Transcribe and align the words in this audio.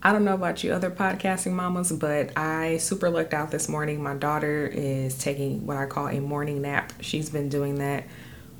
I 0.00 0.12
don't 0.12 0.24
know 0.24 0.34
about 0.34 0.62
you 0.62 0.72
other 0.72 0.92
podcasting 0.92 1.52
mamas, 1.52 1.90
but 1.90 2.30
I 2.38 2.76
super 2.76 3.10
lucked 3.10 3.34
out 3.34 3.50
this 3.50 3.68
morning. 3.68 4.00
My 4.00 4.14
daughter 4.14 4.64
is 4.68 5.18
taking 5.18 5.66
what 5.66 5.76
I 5.76 5.86
call 5.86 6.06
a 6.06 6.20
morning 6.20 6.62
nap. 6.62 6.92
She's 7.00 7.30
been 7.30 7.48
doing 7.48 7.76
that 7.80 8.04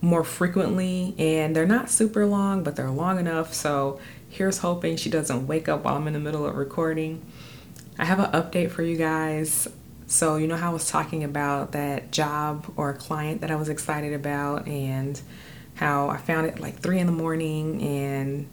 more 0.00 0.24
frequently, 0.24 1.14
and 1.16 1.54
they're 1.54 1.64
not 1.64 1.90
super 1.90 2.27
long, 2.27 2.64
but 2.64 2.74
they're 2.74 2.90
long 2.90 3.20
enough. 3.20 3.54
So 3.54 4.00
here's 4.29 4.59
hoping 4.59 4.96
she 4.96 5.11
doesn't 5.11 5.46
wake 5.46 5.68
up 5.68 5.84
while 5.84 5.95
I'm 5.95 6.09
in 6.09 6.12
the 6.12 6.18
middle 6.18 6.45
of 6.45 6.56
recording. 6.56 7.24
I 8.00 8.05
have 8.05 8.18
an 8.18 8.32
update 8.32 8.73
for 8.73 8.82
you 8.82 8.96
guys. 8.96 9.68
So, 10.09 10.36
you 10.39 10.48
know 10.48 10.57
how 10.57 10.70
I 10.70 10.73
was 10.73 10.89
talking 10.91 11.23
about 11.23 11.70
that 11.73 12.11
job 12.11 12.73
or 12.77 12.95
client 12.95 13.43
that 13.43 13.50
I 13.52 13.57
was 13.57 13.68
excited 13.68 14.12
about, 14.12 14.66
and 14.66 15.20
how 15.75 16.09
I 16.09 16.16
found 16.16 16.48
it 16.48 16.59
like 16.59 16.80
three 16.80 16.98
in 16.98 17.07
the 17.07 17.12
morning 17.12 17.80
and 17.80 18.48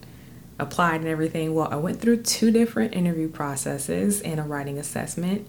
applied 0.60 1.02
and 1.02 1.08
everything. 1.08 1.54
Well, 1.54 1.68
I 1.72 1.76
went 1.76 2.02
through 2.02 2.24
two 2.24 2.52
different 2.52 2.94
interview 2.94 3.30
processes 3.30 4.22
and 4.22 4.40
a 4.40 4.44
writing 4.44 4.78
assessment, 4.78 5.48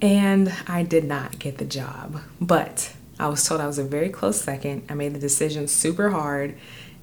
and 0.00 0.52
I 0.66 0.82
did 0.82 1.04
not 1.04 1.38
get 1.38 1.58
the 1.58 1.64
job. 1.64 2.20
But 2.40 2.92
I 3.18 3.28
was 3.28 3.44
told 3.44 3.60
I 3.60 3.66
was 3.66 3.78
a 3.78 3.84
very 3.84 4.08
close 4.08 4.40
second. 4.40 4.84
I 4.88 4.94
made 4.94 5.14
the 5.14 5.18
decision 5.18 5.68
super 5.68 6.10
hard, 6.10 6.54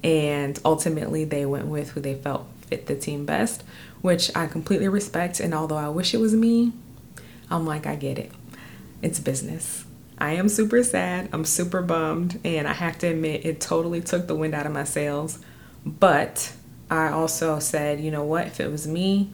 and 0.02 0.58
ultimately 0.64 1.24
they 1.24 1.46
went 1.46 1.66
with 1.66 1.90
who 1.90 2.00
they 2.00 2.14
felt 2.14 2.46
fit 2.66 2.86
the 2.86 2.96
team 2.96 3.26
best, 3.26 3.62
which 4.00 4.34
I 4.36 4.46
completely 4.46 4.88
respect. 4.88 5.40
And 5.40 5.54
although 5.54 5.76
I 5.76 5.88
wish 5.88 6.14
it 6.14 6.18
was 6.18 6.34
me, 6.34 6.72
I'm 7.50 7.66
like, 7.66 7.86
I 7.86 7.96
get 7.96 8.18
it. 8.18 8.32
It's 9.02 9.20
business. 9.20 9.84
I 10.16 10.32
am 10.34 10.48
super 10.48 10.82
sad. 10.82 11.28
I'm 11.32 11.44
super 11.44 11.82
bummed. 11.82 12.40
And 12.44 12.66
I 12.66 12.72
have 12.72 12.98
to 12.98 13.08
admit, 13.08 13.44
it 13.44 13.60
totally 13.60 14.00
took 14.00 14.26
the 14.26 14.34
wind 14.34 14.54
out 14.54 14.66
of 14.66 14.72
my 14.72 14.84
sails. 14.84 15.38
But 15.84 16.52
I 16.90 17.08
also 17.08 17.58
said, 17.58 18.00
you 18.00 18.10
know 18.10 18.24
what, 18.24 18.46
if 18.46 18.60
it 18.60 18.70
was 18.70 18.86
me, 18.86 19.30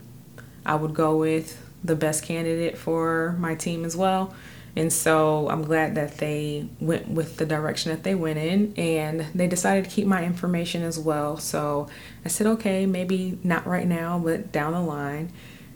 I 0.64 0.74
would 0.74 0.95
go 0.95 1.16
with 1.16 1.60
the 1.82 1.96
best 1.96 2.23
candidate 2.23 2.76
for 2.76 3.37
my 3.38 3.54
team 3.54 3.84
as 3.84 3.96
well. 3.96 4.34
And 4.76 4.92
so 4.92 5.48
I'm 5.48 5.62
glad 5.62 5.96
that 5.96 6.18
they 6.18 6.68
went 6.80 7.09
with 7.09 7.38
the 7.38 7.46
direction 7.46 7.90
that 7.90 8.04
they 8.04 8.15
went 8.15 8.38
in 8.38 8.73
and 8.76 9.26
they 9.34 9.48
decided 9.48 9.84
to 9.84 9.90
keep 9.90 10.07
my 10.07 10.24
information 10.24 10.82
as 10.82 10.98
well. 10.98 11.37
So 11.38 11.88
I 12.24 12.29
said, 12.29 12.46
okay, 12.46 12.87
maybe 12.87 13.38
not 13.42 13.66
right 13.66 13.87
now, 13.87 14.18
but 14.18 14.52
down 14.52 14.73
the 14.73 14.80
line. 14.80 15.32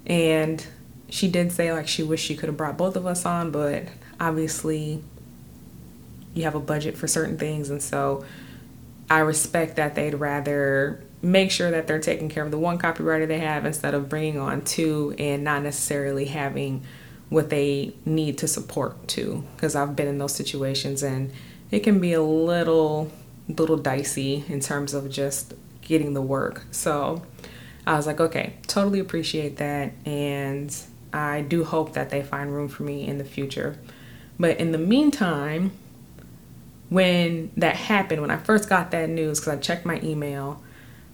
And 0.06 0.64
she 1.08 1.28
did 1.28 1.50
say 1.50 1.72
like 1.72 1.88
she 1.88 2.02
wished 2.02 2.24
she 2.24 2.36
could 2.36 2.48
have 2.48 2.56
brought 2.56 2.76
both 2.76 2.94
of 2.94 3.04
us 3.04 3.26
on, 3.26 3.50
but 3.50 3.84
obviously 4.20 5.02
you 6.34 6.44
have 6.44 6.54
a 6.54 6.60
budget 6.60 6.96
for 6.96 7.08
certain 7.08 7.36
things. 7.36 7.70
And 7.70 7.82
so 7.82 8.24
I 9.10 9.18
respect 9.20 9.76
that 9.76 9.94
they'd 9.94 10.14
rather 10.14 11.02
make 11.22 11.50
sure 11.50 11.70
that 11.70 11.86
they're 11.86 12.00
taking 12.00 12.28
care 12.28 12.44
of 12.44 12.50
the 12.50 12.58
one 12.58 12.78
copywriter 12.78 13.26
they 13.26 13.38
have 13.38 13.64
instead 13.64 13.94
of 13.94 14.08
bringing 14.08 14.38
on 14.38 14.62
two 14.62 15.14
and 15.18 15.42
not 15.42 15.62
necessarily 15.62 16.26
having 16.26 16.82
what 17.30 17.50
they 17.50 17.94
need 18.04 18.38
to 18.38 18.48
support 18.48 19.08
two. 19.08 19.44
because 19.56 19.74
I've 19.74 19.96
been 19.96 20.06
in 20.06 20.18
those 20.18 20.34
situations 20.34 21.02
and 21.02 21.32
it 21.70 21.80
can 21.80 21.98
be 21.98 22.12
a 22.12 22.22
little 22.22 23.10
little 23.48 23.76
dicey 23.76 24.44
in 24.48 24.60
terms 24.60 24.94
of 24.94 25.10
just 25.10 25.52
getting 25.82 26.14
the 26.14 26.22
work. 26.22 26.64
So 26.70 27.22
I 27.86 27.94
was 27.96 28.06
like, 28.06 28.20
okay, 28.20 28.54
totally 28.66 29.00
appreciate 29.00 29.56
that 29.58 29.92
and 30.06 30.74
I 31.12 31.42
do 31.42 31.64
hope 31.64 31.92
that 31.92 32.10
they 32.10 32.22
find 32.22 32.52
room 32.52 32.68
for 32.68 32.82
me 32.84 33.06
in 33.06 33.18
the 33.18 33.24
future. 33.24 33.78
But 34.38 34.58
in 34.58 34.72
the 34.72 34.78
meantime, 34.78 35.72
when 36.88 37.50
that 37.56 37.76
happened, 37.76 38.20
when 38.20 38.30
I 38.30 38.36
first 38.36 38.68
got 38.68 38.90
that 38.92 39.08
news, 39.08 39.40
because 39.40 39.54
I 39.54 39.60
checked 39.60 39.84
my 39.84 40.00
email, 40.02 40.62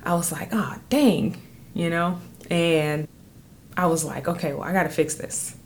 I 0.03 0.15
was 0.15 0.33
like, 0.33 0.49
oh, 0.53 0.77
dang, 0.89 1.41
you 1.75 1.91
know? 1.91 2.21
And 2.51 3.09
I 3.77 3.87
was 3.87 4.05
like, 4.05 4.29
okay, 4.29 4.53
well, 4.53 4.63
I 4.63 4.73
got 4.73 4.85
to 4.85 4.89
fix 4.89 5.15
this. 5.15 5.57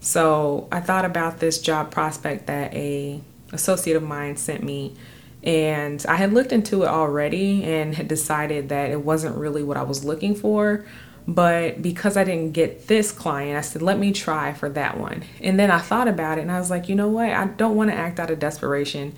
So 0.00 0.68
I 0.72 0.80
thought 0.80 1.04
about 1.04 1.38
this 1.38 1.60
job 1.60 1.90
prospect 1.90 2.46
that 2.46 2.74
a 2.74 3.20
associate 3.52 3.96
of 3.96 4.02
mine 4.02 4.36
sent 4.36 4.62
me 4.62 4.94
and 5.42 6.04
I 6.06 6.16
had 6.16 6.32
looked 6.32 6.52
into 6.52 6.82
it 6.82 6.88
already 6.88 7.64
and 7.64 7.94
had 7.94 8.08
decided 8.08 8.68
that 8.68 8.90
it 8.90 9.02
wasn't 9.04 9.36
really 9.36 9.62
what 9.62 9.76
I 9.76 9.82
was 9.82 10.04
looking 10.04 10.34
for. 10.34 10.84
But 11.30 11.80
because 11.80 12.16
I 12.16 12.24
didn't 12.24 12.52
get 12.52 12.88
this 12.88 13.12
client, 13.12 13.56
I 13.56 13.60
said, 13.60 13.82
let 13.82 14.00
me 14.00 14.12
try 14.12 14.52
for 14.52 14.68
that 14.70 14.98
one. 14.98 15.22
And 15.40 15.60
then 15.60 15.70
I 15.70 15.78
thought 15.78 16.08
about 16.08 16.38
it 16.38 16.40
and 16.40 16.50
I 16.50 16.58
was 16.58 16.70
like, 16.70 16.88
you 16.88 16.96
know 16.96 17.06
what? 17.06 17.30
I 17.30 17.46
don't 17.46 17.76
want 17.76 17.90
to 17.90 17.94
act 17.94 18.18
out 18.18 18.32
of 18.32 18.40
desperation. 18.40 19.14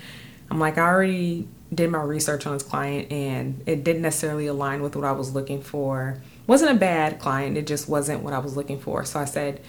I'm 0.50 0.60
like, 0.60 0.76
I 0.76 0.82
already 0.82 1.48
did 1.72 1.90
my 1.90 2.02
research 2.02 2.46
on 2.46 2.52
this 2.52 2.62
client 2.62 3.10
and 3.10 3.62
it 3.64 3.82
didn't 3.82 4.02
necessarily 4.02 4.46
align 4.46 4.82
with 4.82 4.94
what 4.94 5.06
I 5.06 5.12
was 5.12 5.32
looking 5.32 5.62
for. 5.62 6.20
Wasn't 6.46 6.70
a 6.70 6.74
bad 6.74 7.18
client, 7.18 7.56
it 7.56 7.66
just 7.66 7.88
wasn't 7.88 8.22
what 8.22 8.34
I 8.34 8.40
was 8.40 8.58
looking 8.58 8.78
for. 8.78 9.06
So 9.06 9.18
I 9.18 9.24
said, 9.24 9.62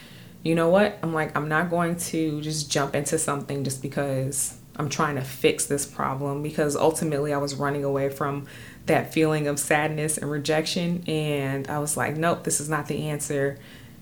you 0.43 0.53
know 0.53 0.67
what? 0.67 0.99
I'm 1.01 1.13
like, 1.13 1.37
I'm 1.37 1.47
not 1.47 1.69
going 1.69 1.95
to 1.95 2.41
just 2.41 2.69
jump 2.69 2.93
into 2.93 3.17
something 3.17 3.63
just 3.63 3.81
because 3.81 4.57
I'm 4.75 4.89
trying 4.89 5.15
to 5.15 5.21
fix 5.21 5.65
this 5.67 5.85
problem 5.85 6.43
because 6.43 6.75
ultimately 6.75 7.31
I 7.31 7.37
was 7.37 7.55
running 7.55 7.85
away 7.85 8.09
from 8.09 8.47
that 8.85 9.13
feeling 9.13 9.47
of 9.47 9.59
sadness 9.59 10.17
and 10.17 10.29
rejection. 10.29 11.03
And 11.07 11.67
I 11.67 11.79
was 11.79 11.95
like, 11.95 12.17
nope, 12.17 12.43
this 12.43 12.59
is 12.59 12.69
not 12.69 12.87
the 12.87 13.09
answer. 13.09 13.57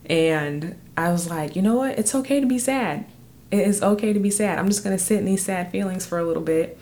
And 0.05 0.79
I 0.97 1.11
was 1.11 1.29
like, 1.29 1.55
you 1.55 1.61
know 1.61 1.75
what? 1.75 1.99
It's 1.99 2.15
okay 2.15 2.39
to 2.39 2.45
be 2.45 2.59
sad. 2.59 3.05
It 3.51 3.67
is 3.67 3.83
okay 3.83 4.13
to 4.13 4.19
be 4.19 4.31
sad. 4.31 4.59
I'm 4.59 4.67
just 4.67 4.83
going 4.83 4.97
to 4.97 5.03
sit 5.03 5.19
in 5.19 5.25
these 5.25 5.43
sad 5.43 5.71
feelings 5.71 6.05
for 6.05 6.17
a 6.19 6.23
little 6.23 6.43
bit 6.43 6.79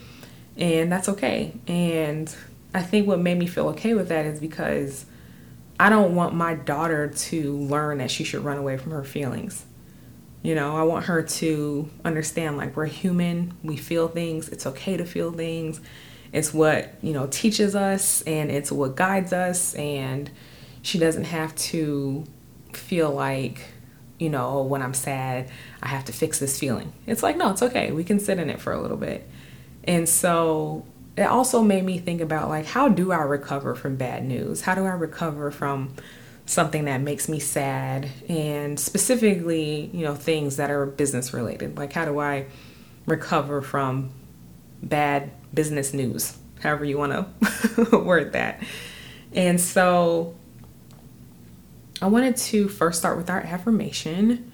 and 0.59 0.91
that's 0.91 1.09
okay. 1.09 1.53
And 1.67 2.33
I 2.73 2.83
think 2.83 3.07
what 3.07 3.19
made 3.19 3.39
me 3.39 3.47
feel 3.47 3.69
okay 3.69 3.93
with 3.93 4.09
that 4.09 4.25
is 4.25 4.39
because 4.39 5.05
I 5.79 5.89
don't 5.89 6.13
want 6.13 6.35
my 6.35 6.53
daughter 6.53 7.07
to 7.07 7.57
learn 7.57 7.99
that 7.99 8.11
she 8.11 8.25
should 8.25 8.43
run 8.43 8.57
away 8.57 8.77
from 8.77 8.91
her 8.91 9.03
feelings. 9.03 9.65
You 10.43 10.55
know, 10.55 10.75
I 10.75 10.83
want 10.83 11.05
her 11.05 11.23
to 11.23 11.89
understand 12.05 12.57
like 12.57 12.75
we're 12.75 12.85
human, 12.85 13.53
we 13.63 13.77
feel 13.77 14.07
things, 14.07 14.49
it's 14.49 14.65
okay 14.67 14.97
to 14.97 15.05
feel 15.05 15.31
things. 15.31 15.81
It's 16.31 16.53
what, 16.53 16.93
you 17.01 17.13
know, 17.13 17.27
teaches 17.27 17.75
us 17.75 18.21
and 18.23 18.51
it's 18.51 18.71
what 18.71 18.95
guides 18.95 19.33
us 19.33 19.73
and 19.75 20.29
she 20.81 20.99
doesn't 20.99 21.25
have 21.25 21.55
to 21.55 22.25
feel 22.73 23.11
like, 23.11 23.61
you 24.19 24.29
know, 24.29 24.59
oh, 24.59 24.63
when 24.63 24.81
I'm 24.81 24.93
sad, 24.93 25.49
I 25.81 25.87
have 25.87 26.05
to 26.05 26.13
fix 26.13 26.39
this 26.39 26.59
feeling. 26.59 26.93
It's 27.07 27.23
like, 27.23 27.37
no, 27.37 27.49
it's 27.51 27.63
okay. 27.63 27.91
We 27.91 28.03
can 28.03 28.19
sit 28.19 28.37
in 28.37 28.49
it 28.49 28.61
for 28.61 28.73
a 28.73 28.81
little 28.81 28.97
bit. 28.97 29.27
And 29.83 30.07
so 30.07 30.85
it 31.17 31.23
also 31.23 31.61
made 31.61 31.83
me 31.83 31.97
think 31.97 32.21
about 32.21 32.47
like 32.47 32.65
how 32.65 32.87
do 32.87 33.11
I 33.11 33.17
recover 33.17 33.75
from 33.75 33.95
bad 33.95 34.23
news? 34.23 34.61
How 34.61 34.75
do 34.75 34.85
I 34.85 34.91
recover 34.91 35.51
from 35.51 35.93
something 36.45 36.85
that 36.85 37.01
makes 37.01 37.27
me 37.27 37.39
sad 37.39 38.09
and 38.27 38.79
specifically, 38.79 39.89
you 39.93 40.03
know, 40.03 40.15
things 40.15 40.57
that 40.57 40.71
are 40.71 40.85
business 40.85 41.33
related? 41.33 41.77
Like 41.77 41.93
how 41.93 42.05
do 42.05 42.19
I 42.19 42.45
recover 43.05 43.61
from 43.61 44.11
bad 44.81 45.31
business 45.53 45.93
news? 45.93 46.37
However 46.61 46.85
you 46.85 46.97
want 46.97 47.13
to 47.13 47.97
word 48.03 48.33
that. 48.33 48.61
And 49.33 49.59
so 49.59 50.35
I 52.01 52.07
wanted 52.07 52.37
to 52.37 52.67
first 52.67 52.99
start 52.99 53.17
with 53.17 53.29
our 53.29 53.39
affirmation, 53.39 54.51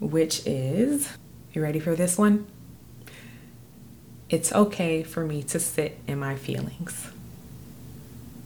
which 0.00 0.46
is 0.46 1.16
you 1.52 1.62
ready 1.62 1.80
for 1.80 1.94
this 1.94 2.18
one? 2.18 2.46
it's 4.30 4.52
okay 4.52 5.02
for 5.02 5.24
me 5.24 5.42
to 5.42 5.58
sit 5.58 5.98
in 6.06 6.18
my 6.18 6.36
feelings. 6.36 7.10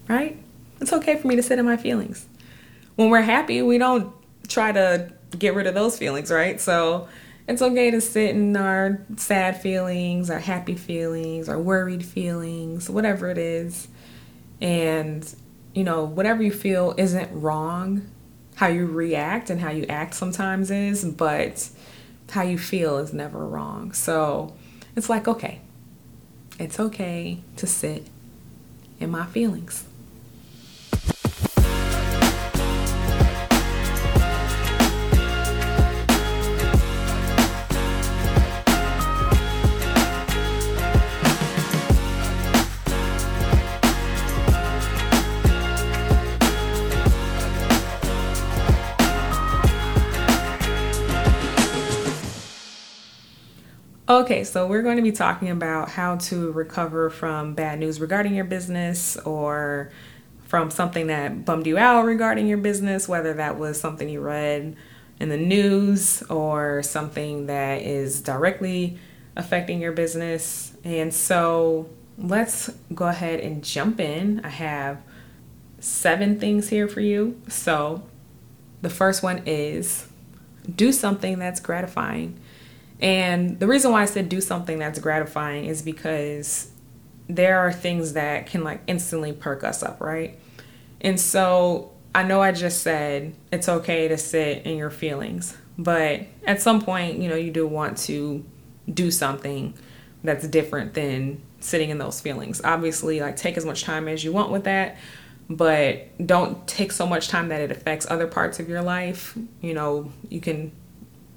Right? 0.08 0.36
It's 0.80 0.92
okay 0.92 1.16
for 1.16 1.26
me 1.26 1.36
to 1.36 1.42
sit 1.42 1.58
in 1.58 1.64
my 1.64 1.76
feelings. 1.76 2.26
When 2.96 3.10
we're 3.10 3.22
happy, 3.22 3.62
we 3.62 3.78
don't 3.78 4.12
try 4.48 4.72
to 4.72 5.12
get 5.38 5.54
rid 5.54 5.66
of 5.66 5.74
those 5.74 5.98
feelings, 5.98 6.30
right? 6.30 6.60
So 6.60 7.08
it's 7.48 7.62
okay 7.62 7.90
to 7.90 8.00
sit 8.00 8.30
in 8.30 8.56
our 8.56 9.04
sad 9.16 9.60
feelings, 9.60 10.30
our 10.30 10.38
happy 10.38 10.76
feelings, 10.76 11.48
our 11.48 11.58
worried 11.58 12.04
feelings, 12.04 12.88
whatever 12.88 13.28
it 13.28 13.38
is. 13.38 13.88
And, 14.60 15.34
you 15.74 15.84
know, 15.84 16.04
whatever 16.04 16.42
you 16.42 16.52
feel 16.52 16.94
isn't 16.96 17.30
wrong. 17.32 18.08
How 18.54 18.68
you 18.68 18.86
react 18.86 19.50
and 19.50 19.60
how 19.60 19.70
you 19.70 19.86
act 19.86 20.14
sometimes 20.14 20.70
is, 20.70 21.04
but 21.04 21.68
how 22.30 22.42
you 22.42 22.58
feel 22.58 22.98
is 22.98 23.12
never 23.12 23.44
wrong. 23.44 23.92
So 23.92 24.54
it's 24.94 25.08
like, 25.08 25.26
okay, 25.26 25.60
it's 26.58 26.78
okay 26.78 27.40
to 27.56 27.66
sit 27.66 28.06
in 29.00 29.10
my 29.10 29.26
feelings. 29.26 29.84
Okay, 54.12 54.44
so 54.44 54.66
we're 54.66 54.82
going 54.82 54.96
to 54.96 55.02
be 55.02 55.10
talking 55.10 55.48
about 55.48 55.88
how 55.88 56.16
to 56.16 56.52
recover 56.52 57.08
from 57.08 57.54
bad 57.54 57.78
news 57.78 57.98
regarding 57.98 58.34
your 58.34 58.44
business 58.44 59.16
or 59.16 59.90
from 60.44 60.70
something 60.70 61.06
that 61.06 61.46
bummed 61.46 61.66
you 61.66 61.78
out 61.78 62.04
regarding 62.04 62.46
your 62.46 62.58
business, 62.58 63.08
whether 63.08 63.32
that 63.32 63.58
was 63.58 63.80
something 63.80 64.10
you 64.10 64.20
read 64.20 64.76
in 65.18 65.30
the 65.30 65.38
news 65.38 66.22
or 66.24 66.82
something 66.82 67.46
that 67.46 67.80
is 67.80 68.20
directly 68.20 68.98
affecting 69.34 69.80
your 69.80 69.92
business. 69.92 70.76
And 70.84 71.14
so 71.14 71.88
let's 72.18 72.68
go 72.94 73.06
ahead 73.06 73.40
and 73.40 73.64
jump 73.64 73.98
in. 73.98 74.42
I 74.44 74.50
have 74.50 75.00
seven 75.80 76.38
things 76.38 76.68
here 76.68 76.86
for 76.86 77.00
you. 77.00 77.40
So 77.48 78.02
the 78.82 78.90
first 78.90 79.22
one 79.22 79.42
is 79.46 80.06
do 80.76 80.92
something 80.92 81.38
that's 81.38 81.60
gratifying. 81.60 82.38
And 83.02 83.58
the 83.58 83.66
reason 83.66 83.90
why 83.90 84.02
I 84.02 84.04
said 84.04 84.28
do 84.28 84.40
something 84.40 84.78
that's 84.78 85.00
gratifying 85.00 85.66
is 85.66 85.82
because 85.82 86.70
there 87.28 87.58
are 87.58 87.72
things 87.72 88.12
that 88.12 88.46
can 88.46 88.62
like 88.62 88.80
instantly 88.86 89.32
perk 89.32 89.64
us 89.64 89.82
up, 89.82 90.00
right? 90.00 90.38
And 91.00 91.20
so 91.20 91.90
I 92.14 92.22
know 92.22 92.40
I 92.40 92.52
just 92.52 92.82
said 92.82 93.34
it's 93.50 93.68
okay 93.68 94.06
to 94.06 94.16
sit 94.16 94.64
in 94.64 94.76
your 94.76 94.90
feelings, 94.90 95.56
but 95.76 96.22
at 96.46 96.62
some 96.62 96.80
point, 96.80 97.18
you 97.18 97.28
know, 97.28 97.34
you 97.34 97.50
do 97.50 97.66
want 97.66 97.98
to 97.98 98.44
do 98.92 99.10
something 99.10 99.74
that's 100.22 100.46
different 100.46 100.94
than 100.94 101.40
sitting 101.58 101.90
in 101.90 101.98
those 101.98 102.20
feelings. 102.20 102.60
Obviously, 102.62 103.20
like 103.20 103.36
take 103.36 103.56
as 103.56 103.64
much 103.64 103.82
time 103.82 104.06
as 104.06 104.22
you 104.22 104.30
want 104.30 104.52
with 104.52 104.64
that, 104.64 104.96
but 105.50 106.06
don't 106.24 106.66
take 106.68 106.92
so 106.92 107.06
much 107.06 107.28
time 107.28 107.48
that 107.48 107.60
it 107.60 107.72
affects 107.72 108.06
other 108.08 108.28
parts 108.28 108.60
of 108.60 108.68
your 108.68 108.82
life. 108.82 109.36
You 109.60 109.74
know, 109.74 110.12
you 110.28 110.40
can 110.40 110.70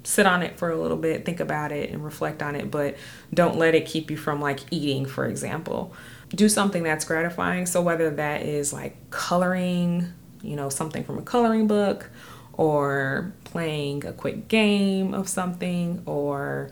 sit 0.06 0.24
on 0.24 0.40
it 0.42 0.56
for 0.56 0.70
a 0.70 0.76
little 0.76 0.96
bit, 0.96 1.24
think 1.24 1.40
about 1.40 1.72
it, 1.72 1.90
and 1.90 2.04
reflect 2.04 2.40
on 2.40 2.54
it, 2.54 2.70
but 2.70 2.96
don't 3.34 3.58
let 3.58 3.74
it 3.74 3.86
keep 3.86 4.08
you 4.08 4.16
from 4.16 4.40
like 4.40 4.60
eating, 4.70 5.04
for 5.04 5.26
example. 5.26 5.92
Do 6.30 6.48
something 6.48 6.84
that's 6.84 7.04
gratifying. 7.04 7.66
So, 7.66 7.82
whether 7.82 8.10
that 8.10 8.42
is 8.42 8.72
like 8.72 9.10
coloring, 9.10 10.12
you 10.42 10.54
know, 10.54 10.68
something 10.68 11.02
from 11.02 11.18
a 11.18 11.22
coloring 11.22 11.66
book, 11.66 12.08
or 12.52 13.32
playing 13.44 14.06
a 14.06 14.12
quick 14.12 14.46
game 14.46 15.12
of 15.12 15.28
something, 15.28 16.02
or 16.06 16.70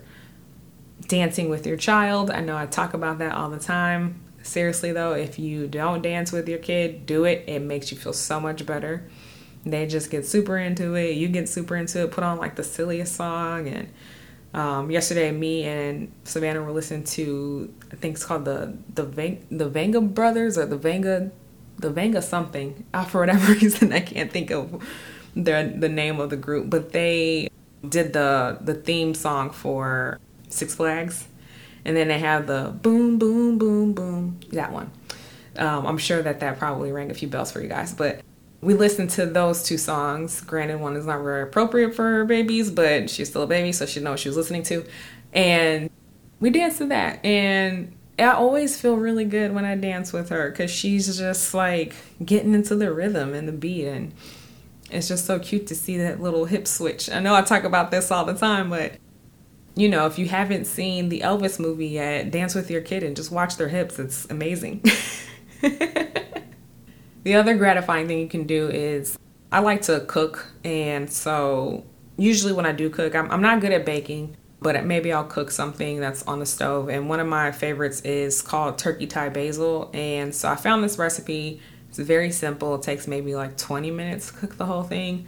dancing 1.07 1.49
with 1.49 1.67
your 1.67 1.77
child. 1.77 2.31
I 2.31 2.39
know 2.39 2.55
I 2.55 2.65
talk 2.65 2.93
about 2.93 3.17
that 3.19 3.35
all 3.35 3.49
the 3.49 3.59
time. 3.59 4.21
Seriously, 4.43 4.93
though, 4.93 5.13
if 5.13 5.39
you 5.39 5.67
don't 5.67 6.01
dance 6.01 6.31
with 6.31 6.47
your 6.47 6.59
kid, 6.59 7.05
do 7.05 7.25
it. 7.25 7.43
It 7.47 7.59
makes 7.59 7.91
you 7.91 7.97
feel 7.97 8.13
so 8.13 8.39
much 8.39 8.65
better. 8.65 9.09
They 9.65 9.87
just 9.87 10.11
get 10.11 10.25
super 10.25 10.57
into 10.57 10.95
it. 10.95 11.15
You 11.15 11.27
get 11.27 11.49
super 11.49 11.75
into 11.75 12.03
it. 12.03 12.11
Put 12.11 12.23
on 12.23 12.37
like 12.37 12.55
the 12.55 12.63
silliest 12.63 13.15
song. 13.15 13.67
And 13.67 13.89
um, 14.53 14.91
yesterday, 14.91 15.31
me 15.31 15.63
and 15.63 16.11
Savannah 16.23 16.61
were 16.61 16.71
listening 16.71 17.03
to 17.05 17.73
I 17.91 17.95
think 17.95 18.15
it's 18.15 18.25
called 18.25 18.45
the 18.45 18.77
the 18.93 19.03
Vang, 19.03 19.45
the 19.49 19.69
Vanga 19.69 20.13
Brothers 20.13 20.57
or 20.57 20.65
the 20.65 20.77
Vanga 20.77 21.31
the 21.77 21.91
Vanga 21.91 22.21
something. 22.21 22.85
Uh, 22.93 23.03
for 23.05 23.21
whatever 23.21 23.53
reason, 23.61 23.91
I 23.91 24.01
can't 24.01 24.31
think 24.31 24.51
of 24.51 24.83
the 25.35 25.73
the 25.75 25.89
name 25.89 26.19
of 26.19 26.29
the 26.29 26.37
group, 26.37 26.69
but 26.69 26.91
they 26.91 27.49
did 27.87 28.13
the 28.13 28.57
the 28.61 28.75
theme 28.75 29.13
song 29.13 29.49
for 29.49 30.19
Six 30.49 30.75
Flags 30.75 31.27
and 31.85 31.95
then 31.95 32.07
they 32.07 32.19
have 32.19 32.47
the 32.47 32.73
boom, 32.81 33.19
boom, 33.19 33.57
boom, 33.57 33.93
boom, 33.93 34.39
that 34.51 34.71
one. 34.71 34.91
Um, 35.55 35.85
I'm 35.85 35.97
sure 35.99 36.21
that 36.21 36.39
that 36.41 36.57
probably 36.57 36.91
rang 36.91 37.11
a 37.11 37.13
few 37.13 37.27
bells 37.27 37.51
for 37.51 37.61
you 37.61 37.69
guys, 37.69 37.93
but 37.93 38.21
we 38.65 38.73
listened 38.73 39.11
to 39.11 39.27
those 39.27 39.61
two 39.61 39.77
songs. 39.77 40.41
Granted, 40.41 40.79
one 40.79 40.95
is 40.95 41.05
not 41.05 41.21
very 41.21 41.43
appropriate 41.43 41.93
for 41.93 42.25
babies, 42.25 42.71
but 42.71 43.11
she's 43.11 43.29
still 43.29 43.43
a 43.43 43.47
baby, 43.47 43.71
so 43.71 43.85
she 43.85 43.99
knows 43.99 44.13
what 44.13 44.19
she 44.21 44.29
was 44.29 44.37
listening 44.37 44.63
to. 44.63 44.83
And 45.33 45.91
we 46.39 46.49
danced 46.49 46.79
to 46.79 46.87
that. 46.87 47.23
And 47.23 47.95
I 48.17 48.31
always 48.31 48.79
feel 48.79 48.95
really 48.95 49.25
good 49.25 49.53
when 49.53 49.65
I 49.65 49.75
dance 49.75 50.11
with 50.11 50.29
her 50.29 50.49
because 50.49 50.71
she's 50.71 51.15
just 51.15 51.53
like 51.53 51.93
getting 52.25 52.55
into 52.55 52.75
the 52.75 52.91
rhythm 52.91 53.35
and 53.35 53.47
the 53.47 53.51
beat. 53.51 53.85
And 53.85 54.13
it's 54.89 55.07
just 55.07 55.25
so 55.25 55.37
cute 55.37 55.67
to 55.67 55.75
see 55.75 55.97
that 55.99 56.19
little 56.19 56.45
hip 56.45 56.65
switch. 56.65 57.07
I 57.07 57.19
know 57.19 57.35
I 57.35 57.43
talk 57.43 57.65
about 57.65 57.91
this 57.91 58.09
all 58.09 58.25
the 58.25 58.33
time, 58.33 58.71
but 58.71 58.93
you 59.75 59.89
know, 59.89 60.07
if 60.07 60.17
you 60.17 60.27
haven't 60.27 60.65
seen 60.65 61.09
the 61.09 61.19
Elvis 61.19 61.59
movie 61.59 61.87
yet, 61.87 62.31
dance 62.31 62.55
with 62.55 62.71
your 62.71 62.81
kid 62.81 63.03
and 63.03 63.15
just 63.15 63.29
watch 63.29 63.57
their 63.57 63.67
hips. 63.67 63.99
It's 63.99 64.25
amazing. 64.31 64.83
the 67.25 67.33
other 67.33 67.55
gratifying 67.55 68.07
thing 68.07 68.19
you 68.19 68.27
can 68.27 68.45
do 68.45 68.69
is 68.69 69.17
I 69.51 69.59
like 69.59 69.81
to 69.83 70.01
cook. 70.01 70.51
And 70.63 71.11
so 71.11 71.83
usually 72.17 72.53
when 72.53 72.67
I 72.67 72.71
do 72.71 72.89
cook, 72.89 73.15
I'm, 73.15 73.29
I'm 73.31 73.41
not 73.41 73.61
good 73.61 73.71
at 73.71 73.83
baking, 73.83 74.37
but 74.61 74.85
maybe 74.85 75.11
I'll 75.11 75.25
cook 75.25 75.49
something 75.49 75.99
that's 75.99 76.21
on 76.27 76.39
the 76.39 76.45
stove. 76.45 76.87
And 76.87 77.09
one 77.09 77.19
of 77.19 77.25
my 77.25 77.51
favorites 77.51 78.01
is 78.01 78.43
called 78.43 78.77
turkey 78.77 79.07
Thai 79.07 79.29
basil. 79.29 79.89
And 79.91 80.35
so 80.35 80.47
I 80.49 80.55
found 80.55 80.83
this 80.83 80.99
recipe. 80.99 81.59
It's 81.89 81.97
very 81.97 82.31
simple. 82.31 82.75
It 82.75 82.83
takes 82.83 83.07
maybe 83.07 83.33
like 83.33 83.57
20 83.57 83.89
minutes 83.89 84.27
to 84.27 84.33
cook 84.37 84.57
the 84.57 84.67
whole 84.67 84.83
thing 84.83 85.25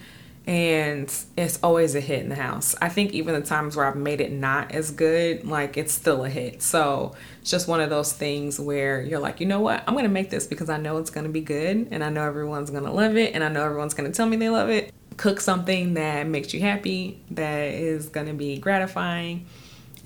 and 0.48 1.14
it's 1.36 1.60
always 1.62 1.94
a 1.94 2.00
hit 2.00 2.22
in 2.22 2.30
the 2.30 2.36
house. 2.36 2.74
I 2.82 2.88
think 2.88 3.12
even 3.12 3.36
the 3.36 3.46
times 3.46 3.76
where 3.76 3.86
I've 3.86 3.98
made 3.98 4.22
it 4.22 4.32
not 4.32 4.72
as 4.72 4.92
good, 4.92 5.46
like 5.46 5.76
it's 5.76 5.92
still 5.92 6.24
a 6.24 6.30
hit. 6.30 6.62
So 6.62 7.16
it's 7.42 7.52
just 7.52 7.68
one 7.68 7.82
of 7.82 7.90
those 7.90 8.14
things 8.14 8.58
where 8.58 9.02
you're 9.02 9.20
like, 9.20 9.42
you 9.42 9.46
know 9.46 9.60
what? 9.60 9.84
I'm 9.86 9.94
gonna 9.94 10.08
make 10.08 10.30
this 10.30 10.48
because 10.48 10.70
I 10.70 10.78
know 10.78 10.98
it's 11.00 11.10
gonna 11.10 11.28
be 11.28 11.42
good 11.42 11.90
and 11.92 12.02
I 12.02 12.10
know 12.10 12.24
everyone's 12.24 12.70
gonna 12.70 12.94
love 12.94 13.18
it 13.18 13.36
and 13.36 13.44
I 13.44 13.50
know 13.50 13.66
everyone's 13.66 13.94
gonna 13.94 14.14
tell 14.14 14.26
me 14.26 14.38
they 14.38 14.50
love 14.50 14.70
it. 14.70 14.94
Cook 15.18 15.42
something 15.42 15.96
that 15.96 16.28
makes 16.28 16.54
you 16.54 16.62
happy, 16.62 17.22
that 17.32 17.74
is 17.74 18.08
gonna 18.08 18.34
be 18.34 18.58
gratifying, 18.58 19.48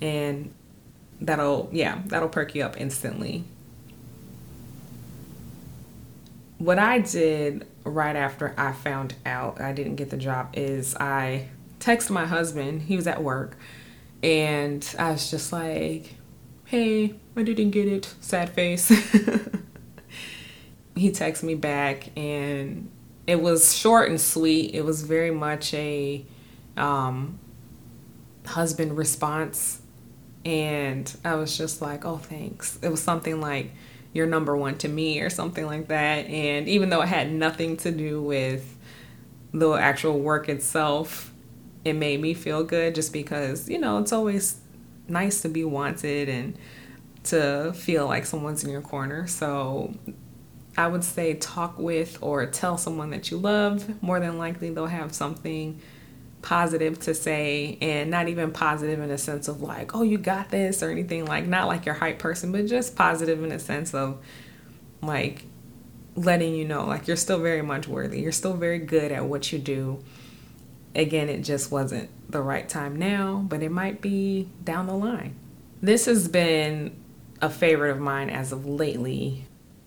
and 0.00 0.52
that'll, 1.20 1.68
yeah, 1.70 2.02
that'll 2.06 2.28
perk 2.28 2.56
you 2.56 2.64
up 2.64 2.80
instantly. 2.80 3.44
What 6.58 6.80
I 6.80 6.98
did 6.98 7.64
right 7.84 8.16
after 8.16 8.54
I 8.56 8.72
found 8.72 9.14
out 9.26 9.60
I 9.60 9.72
didn't 9.72 9.96
get 9.96 10.10
the 10.10 10.16
job 10.16 10.50
is 10.54 10.96
I 10.96 11.48
texted 11.80 12.10
my 12.10 12.26
husband. 12.26 12.82
He 12.82 12.96
was 12.96 13.06
at 13.06 13.22
work, 13.22 13.56
and 14.22 14.86
I 14.98 15.12
was 15.12 15.30
just 15.30 15.52
like, 15.52 16.14
"Hey, 16.64 17.14
I 17.36 17.42
didn't 17.42 17.70
get 17.70 17.88
it." 17.88 18.14
Sad 18.20 18.50
face. 18.50 18.88
he 20.96 21.10
texted 21.10 21.44
me 21.44 21.54
back, 21.54 22.10
and 22.16 22.90
it 23.26 23.40
was 23.40 23.76
short 23.76 24.08
and 24.08 24.20
sweet. 24.20 24.74
It 24.74 24.84
was 24.84 25.02
very 25.02 25.30
much 25.30 25.74
a 25.74 26.24
um, 26.76 27.38
husband 28.46 28.96
response, 28.96 29.80
and 30.44 31.14
I 31.24 31.34
was 31.34 31.56
just 31.56 31.82
like, 31.82 32.04
"Oh, 32.04 32.18
thanks." 32.18 32.78
It 32.82 32.88
was 32.88 33.02
something 33.02 33.40
like 33.40 33.72
you're 34.12 34.26
number 34.26 34.56
one 34.56 34.76
to 34.78 34.88
me 34.88 35.20
or 35.20 35.30
something 35.30 35.64
like 35.66 35.88
that. 35.88 36.26
And 36.26 36.68
even 36.68 36.90
though 36.90 37.02
it 37.02 37.08
had 37.08 37.32
nothing 37.32 37.76
to 37.78 37.90
do 37.90 38.22
with 38.22 38.76
the 39.52 39.70
actual 39.72 40.18
work 40.18 40.48
itself, 40.48 41.32
it 41.84 41.94
made 41.94 42.20
me 42.20 42.34
feel 42.34 42.62
good 42.64 42.94
just 42.94 43.12
because, 43.12 43.68
you 43.68 43.78
know, 43.78 43.98
it's 43.98 44.12
always 44.12 44.60
nice 45.08 45.42
to 45.42 45.48
be 45.48 45.64
wanted 45.64 46.28
and 46.28 46.56
to 47.24 47.72
feel 47.74 48.06
like 48.06 48.26
someone's 48.26 48.64
in 48.64 48.70
your 48.70 48.82
corner. 48.82 49.26
So 49.26 49.94
I 50.76 50.86
would 50.86 51.04
say 51.04 51.34
talk 51.34 51.78
with 51.78 52.18
or 52.20 52.46
tell 52.46 52.78
someone 52.78 53.10
that 53.10 53.30
you 53.30 53.36
love. 53.36 54.02
More 54.02 54.20
than 54.20 54.38
likely, 54.38 54.70
they'll 54.70 54.86
have 54.86 55.14
something 55.14 55.80
positive 56.42 56.98
to 56.98 57.14
say 57.14 57.78
and 57.80 58.10
not 58.10 58.28
even 58.28 58.50
positive 58.50 59.00
in 59.00 59.10
a 59.10 59.18
sense 59.18 59.46
of 59.46 59.62
like 59.62 59.94
oh 59.94 60.02
you 60.02 60.18
got 60.18 60.50
this 60.50 60.82
or 60.82 60.90
anything 60.90 61.24
like 61.24 61.46
not 61.46 61.68
like 61.68 61.86
your 61.86 61.94
hype 61.94 62.18
person 62.18 62.50
but 62.50 62.66
just 62.66 62.96
positive 62.96 63.42
in 63.44 63.52
a 63.52 63.58
sense 63.60 63.94
of 63.94 64.18
like 65.00 65.44
letting 66.16 66.54
you 66.54 66.64
know 66.64 66.84
like 66.84 67.06
you're 67.06 67.16
still 67.16 67.38
very 67.38 67.62
much 67.62 67.88
worthy. 67.88 68.20
You're 68.20 68.32
still 68.32 68.54
very 68.54 68.78
good 68.78 69.12
at 69.12 69.24
what 69.24 69.52
you 69.52 69.58
do. 69.58 70.02
Again 70.94 71.28
it 71.28 71.42
just 71.42 71.70
wasn't 71.70 72.10
the 72.30 72.42
right 72.42 72.68
time 72.68 72.96
now 72.96 73.44
but 73.48 73.62
it 73.62 73.70
might 73.70 74.00
be 74.00 74.48
down 74.64 74.86
the 74.86 74.94
line. 74.94 75.36
This 75.80 76.06
has 76.06 76.28
been 76.28 76.96
a 77.40 77.50
favorite 77.50 77.90
of 77.92 77.98
mine 77.98 78.30
as 78.30 78.52
of 78.52 78.66
lately. 78.66 79.46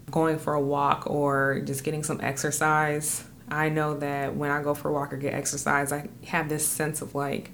Going 0.10 0.40
for 0.40 0.54
a 0.54 0.62
walk 0.62 1.10
or 1.10 1.62
just 1.66 1.84
getting 1.84 2.04
some 2.04 2.22
exercise 2.22 3.26
I 3.50 3.70
know 3.70 3.98
that 4.00 4.36
when 4.36 4.52
I 4.52 4.62
go 4.64 4.74
for 4.74 4.90
a 4.90 4.94
walk 4.94 5.14
or 5.14 5.18
get 5.18 5.34
exercise, 5.34 5.92
I 5.92 6.10
have 6.26 6.50
this 6.50 6.66
sense 6.66 7.02
of 7.02 7.14
like 7.16 7.52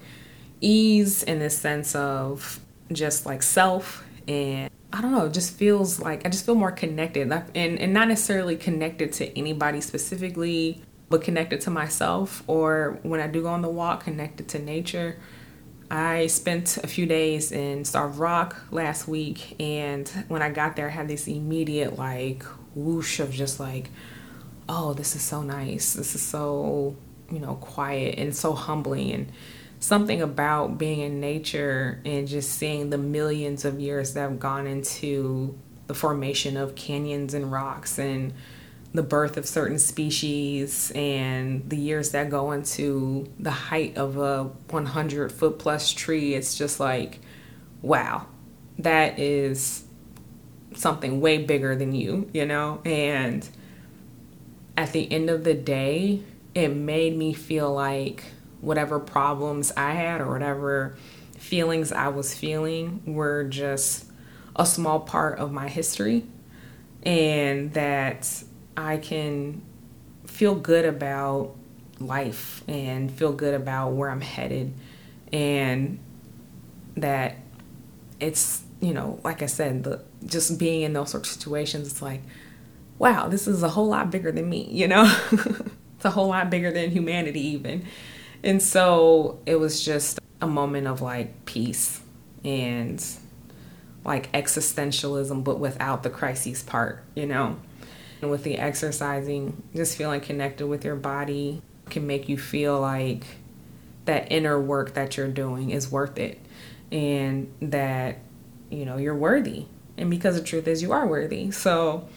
ease 0.62 1.24
and 1.24 1.42
this 1.42 1.58
sense 1.58 1.96
of 1.96 2.60
just 2.92 3.26
like 3.26 3.44
self. 3.44 4.06
And 4.28 4.70
I 4.94 5.02
don't 5.02 5.12
know, 5.12 5.26
it 5.26 5.34
just 5.34 5.56
feels 5.56 6.00
like 6.00 6.26
I 6.26 6.30
just 6.30 6.46
feel 6.46 6.56
more 6.56 6.72
connected. 6.72 7.32
And, 7.32 7.80
and 7.80 7.94
not 7.94 8.08
necessarily 8.08 8.56
connected 8.56 9.12
to 9.14 9.38
anybody 9.38 9.82
specifically, 9.82 10.82
but 11.10 11.22
connected 11.22 11.62
to 11.62 11.70
myself. 11.70 12.44
Or 12.48 13.00
when 13.04 13.20
I 13.20 13.28
do 13.28 13.42
go 13.42 13.50
on 13.50 13.62
the 13.62 13.70
walk, 13.70 14.06
connected 14.06 14.48
to 14.50 14.60
nature. 14.60 15.18
I 15.90 16.28
spent 16.28 16.78
a 16.78 16.88
few 16.88 17.06
days 17.06 17.52
in 17.52 17.84
Starved 17.84 18.18
Rock 18.18 18.56
last 18.72 19.10
week 19.10 19.60
and 19.60 20.08
when 20.30 20.42
I 20.42 20.50
got 20.50 20.78
there 20.78 20.88
I 20.88 20.92
had 20.92 21.10
this 21.10 21.28
immediate 21.28 21.98
like 21.98 22.44
whoosh 22.76 23.20
of 23.20 23.32
just 23.34 23.60
like 23.60 23.90
oh, 24.72 24.94
this 24.94 25.18
is 25.18 25.22
so 25.22 25.42
nice. 25.42 25.94
This 25.94 26.16
is 26.16 26.22
so, 26.22 26.96
you 27.30 27.40
know, 27.40 27.56
quiet 27.56 28.18
and 28.18 28.34
so 28.34 28.54
humbling. 28.54 29.12
And 29.12 29.32
something 29.82 30.22
about 30.22 30.78
being 30.78 31.02
in 31.02 31.20
nature 31.20 32.00
and 32.06 32.26
just 32.26 32.52
seeing 32.52 32.90
the 32.90 32.98
millions 32.98 33.66
of 33.66 33.82
years 33.82 34.14
that 34.14 34.22
have 34.22 34.40
gone 34.40 34.68
into 34.68 35.58
the 35.88 35.94
formation 35.94 36.56
of 36.56 36.74
canyons 36.76 37.34
and 37.34 37.52
rocks 37.52 38.00
and 38.00 38.34
the 38.94 39.04
birth 39.04 39.36
of 39.36 39.46
certain 39.46 39.78
species 39.78 40.92
and 40.96 41.70
the 41.70 41.78
years 41.78 42.12
that 42.12 42.30
go 42.30 42.52
into 42.54 43.28
the 43.40 43.52
height 43.52 43.98
of 43.98 44.18
a 44.18 44.46
100 44.70 45.32
foot 45.34 45.60
plus 45.60 45.92
tree, 45.92 46.34
it's 46.34 46.58
just 46.58 46.80
like, 46.80 47.20
wow, 47.82 48.26
that 48.80 49.20
is 49.20 49.84
something 50.76 51.20
way 51.20 51.40
bigger 51.40 51.76
than 51.76 51.94
you, 51.94 52.30
you 52.34 52.46
know? 52.46 52.82
And 52.86 53.48
at 54.78 54.94
the 54.94 55.12
end 55.12 55.30
of 55.30 55.44
the 55.44 55.54
day, 55.54 56.22
it 56.54 56.70
made 56.70 57.18
me 57.18 57.34
feel 57.34 57.74
like 57.74 58.24
whatever 58.62 59.00
problems 59.00 59.72
I 59.76 59.92
had 59.92 60.22
or 60.22 60.32
whatever 60.32 60.96
feelings 61.38 61.92
I 61.92 62.10
was 62.10 62.34
feeling 62.36 63.02
were 63.06 63.44
just 63.46 64.06
a 64.56 64.66
small 64.66 65.00
part 65.00 65.40
of 65.40 65.52
my 65.52 65.68
history 65.68 66.26
and 67.04 67.74
that 67.74 68.44
I 68.78 68.98
can 68.98 69.64
feel 70.26 70.56
good 70.56 70.86
about 70.86 71.56
life 72.00 72.64
and 72.68 73.12
feel 73.12 73.34
good 73.34 73.54
about 73.54 73.92
where 73.92 74.10
I'm 74.10 74.22
headed 74.22 74.74
and 75.34 76.00
that 76.98 77.38
it's 78.20 78.64
you 78.80 78.94
know 78.94 79.20
like 79.24 79.42
I 79.42 79.46
said 79.46 79.84
the 79.84 80.04
just 80.26 80.60
being 80.60 80.82
in 80.82 80.94
those 80.94 81.12
sort 81.12 81.26
of 81.26 81.32
situations 81.32 81.88
it's 81.92 82.02
like 82.02 82.22
wow 83.02 83.28
this 83.28 83.48
is 83.48 83.64
a 83.64 83.70
whole 83.70 83.88
lot 83.88 84.12
bigger 84.12 84.32
than 84.32 84.50
me 84.50 84.68
you 84.70 84.88
know 84.88 85.04
it's 85.32 86.06
a 86.06 86.12
whole 86.12 86.28
lot 86.28 86.50
bigger 86.50 86.72
than 86.72 86.92
humanity 86.92 87.42
even 87.42 87.86
and 88.44 88.62
so 88.62 89.40
it 89.46 89.60
was 89.60 89.84
just 89.84 90.20
a 90.42 90.48
moment 90.48 90.88
of 90.88 91.02
like 91.02 91.46
peace 91.46 92.02
and 92.44 93.06
like 94.04 94.32
existentialism 94.32 95.44
but 95.44 95.60
without 95.60 96.04
the 96.04 96.10
crises 96.10 96.64
part 96.64 97.04
you 97.16 97.26
know 97.26 97.58
and 98.22 98.30
with 98.30 98.44
the 98.44 98.58
exercising, 98.58 99.62
just 99.76 99.98
feeling 99.98 100.22
connected 100.22 100.68
with 100.68 100.86
your 100.86 100.96
body 100.96 101.62
can 101.90 102.08
make 102.08 102.30
you 102.30 102.38
feel 102.38 102.80
like 102.80 103.26
that 104.06 104.32
inner 104.32 104.60
work 104.60 104.94
that 104.94 105.18
you're 105.18 105.28
doing 105.28 105.72
is 105.72 105.92
worth 105.92 106.18
it 106.18 106.40
and 106.92 107.52
that, 107.62 108.20
you 108.70 108.86
know, 108.86 108.98
you're 108.98 109.16
worthy. 109.16 109.66
And 109.98 110.10
because 110.10 110.36
the 110.36 110.44
truth 110.44 110.68
is, 110.68 110.82
you 110.82 110.92
are 110.92 111.06
worthy. 111.08 111.52
So, 111.52 112.08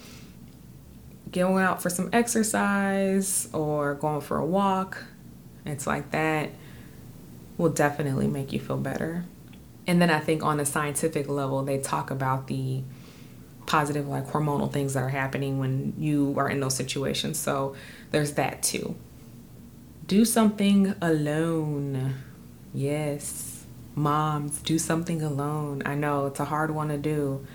going 1.43 1.65
out 1.65 1.83
for 1.83 1.91
some 1.91 2.09
exercise 2.13 3.49
or 3.53 3.95
going 3.95 4.21
for 4.21 4.39
a 4.39 4.47
walk, 4.47 5.05
it's 5.67 5.87
like 5.87 6.11
that 6.13 6.51
will 7.59 7.71
definitely 7.71 8.27
make 8.27 8.53
you 8.53 8.61
feel 8.61 8.77
better. 8.77 9.25
And 9.87 10.01
then 10.01 10.11
I 10.11 10.21
think 10.21 10.43
on 10.43 10.61
a 10.61 10.65
scientific 10.65 11.29
level, 11.29 11.63
they 11.63 11.79
talk 11.79 12.11
about 12.11 12.47
the 12.47 12.83
positive 13.67 14.07
like 14.07 14.27
hormonal 14.27 14.71
things 14.73 14.95
that 14.95 15.03
are 15.03 15.09
happening 15.09 15.59
when 15.59 15.95
you 15.99 16.35
are 16.37 16.49
in 16.49 16.61
those 16.61 16.77
situations. 16.77 17.39
So 17.39 17.75
there's 18.11 18.33
that 18.33 18.63
too. 18.63 18.95
Do 20.07 20.25
something 20.25 20.95
alone. 21.01 22.15
Yes. 22.73 23.65
Moms, 23.95 24.61
do 24.63 24.79
something 24.79 25.23
alone. 25.23 25.83
I 25.87 25.95
know 25.95 26.27
it's 26.27 26.41
a 26.41 26.45
hard 26.45 26.73
one 26.73 26.89
to 26.89 26.99
do. 26.99 27.47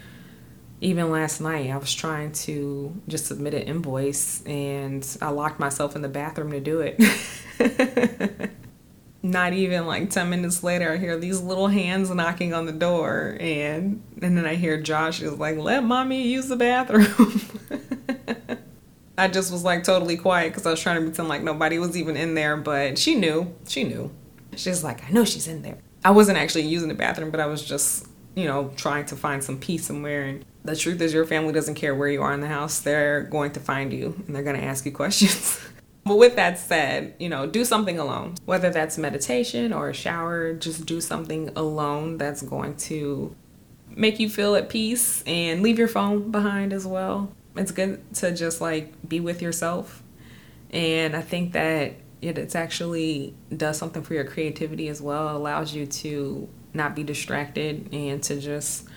Even 0.81 1.11
last 1.11 1.41
night, 1.41 1.69
I 1.69 1.77
was 1.77 1.93
trying 1.93 2.31
to 2.31 2.93
just 3.07 3.25
submit 3.25 3.53
an 3.53 3.63
invoice 3.63 4.41
and 4.45 5.05
I 5.21 5.29
locked 5.29 5.59
myself 5.59 5.95
in 5.95 6.01
the 6.01 6.09
bathroom 6.09 6.51
to 6.51 6.59
do 6.59 6.79
it. 6.81 6.99
not 9.21 9.53
even 9.53 9.85
like 9.85 10.09
10 10.09 10.29
minutes 10.29 10.63
later 10.63 10.93
i 10.93 10.97
hear 10.97 11.17
these 11.17 11.41
little 11.41 11.67
hands 11.67 12.09
knocking 12.09 12.53
on 12.53 12.65
the 12.65 12.71
door 12.71 13.35
and 13.41 14.01
and 14.21 14.37
then 14.37 14.45
i 14.45 14.55
hear 14.55 14.81
josh 14.81 15.21
is 15.21 15.33
like 15.33 15.57
let 15.57 15.83
mommy 15.83 16.27
use 16.27 16.47
the 16.47 16.55
bathroom. 16.55 17.41
I 19.17 19.27
just 19.27 19.51
was 19.51 19.65
like 19.65 19.83
totally 19.83 20.15
quiet 20.15 20.51
because 20.51 20.65
i 20.65 20.71
was 20.71 20.79
trying 20.79 21.01
to 21.01 21.01
pretend 21.01 21.27
like 21.27 21.43
nobody 21.43 21.77
was 21.77 21.97
even 21.97 22.15
in 22.15 22.35
there 22.35 22.55
but 22.55 22.97
she 22.97 23.15
knew 23.15 23.53
she 23.67 23.83
knew. 23.83 24.11
She's 24.55 24.85
like 24.85 25.03
i 25.03 25.11
know 25.11 25.25
she's 25.25 25.49
in 25.49 25.61
there. 25.61 25.77
I 26.05 26.11
wasn't 26.11 26.37
actually 26.37 26.61
using 26.67 26.87
the 26.87 26.93
bathroom 26.95 27.29
but 27.29 27.41
i 27.41 27.45
was 27.45 27.61
just 27.61 28.07
you 28.35 28.45
know 28.45 28.71
trying 28.77 29.05
to 29.07 29.17
find 29.17 29.43
some 29.43 29.59
peace 29.59 29.85
somewhere 29.85 30.23
and 30.23 30.45
the 30.63 30.75
truth 30.75 31.01
is 31.01 31.13
your 31.13 31.25
family 31.25 31.53
doesn't 31.53 31.75
care 31.75 31.95
where 31.95 32.09
you 32.09 32.21
are 32.21 32.33
in 32.33 32.41
the 32.41 32.47
house 32.47 32.79
they're 32.79 33.23
going 33.23 33.51
to 33.51 33.59
find 33.59 33.93
you 33.93 34.21
and 34.27 34.35
they're 34.35 34.43
going 34.43 34.59
to 34.59 34.63
ask 34.63 34.85
you 34.85 34.91
questions 35.03 35.59
But 36.09 36.17
with 36.17 36.37
that 36.37 36.57
said, 36.57 37.13
you 37.19 37.29
know, 37.29 37.45
do 37.45 37.63
something 37.63 37.99
alone. 37.99 38.33
Whether 38.45 38.71
that's 38.71 38.97
meditation 38.97 39.71
or 39.71 39.89
a 39.89 39.93
shower, 39.93 40.53
just 40.53 40.87
do 40.87 41.01
something 41.01 41.51
alone 41.55 42.17
that's 42.17 42.41
going 42.41 42.77
to 42.77 43.35
make 43.89 44.19
you 44.19 44.27
feel 44.27 44.55
at 44.55 44.69
peace 44.69 45.23
and 45.27 45.61
leave 45.61 45.77
your 45.77 45.87
phone 45.87 46.31
behind 46.31 46.73
as 46.73 46.87
well. 46.87 47.31
It's 47.55 47.71
good 47.71 48.11
to 48.15 48.33
just 48.33 48.59
like 48.59 48.93
be 49.07 49.19
with 49.19 49.41
yourself. 49.41 50.01
And 50.71 51.15
I 51.15 51.21
think 51.21 51.53
that 51.53 51.93
it's 52.21 52.55
actually 52.55 53.35
does 53.55 53.77
something 53.77 54.01
for 54.01 54.15
your 54.15 54.25
creativity 54.25 54.87
as 54.87 55.01
well. 55.01 55.29
It 55.29 55.35
allows 55.35 55.75
you 55.75 55.85
to 55.85 56.49
not 56.73 56.95
be 56.95 57.03
distracted 57.03 57.87
and 57.93 58.23
to 58.23 58.39
just 58.39 58.87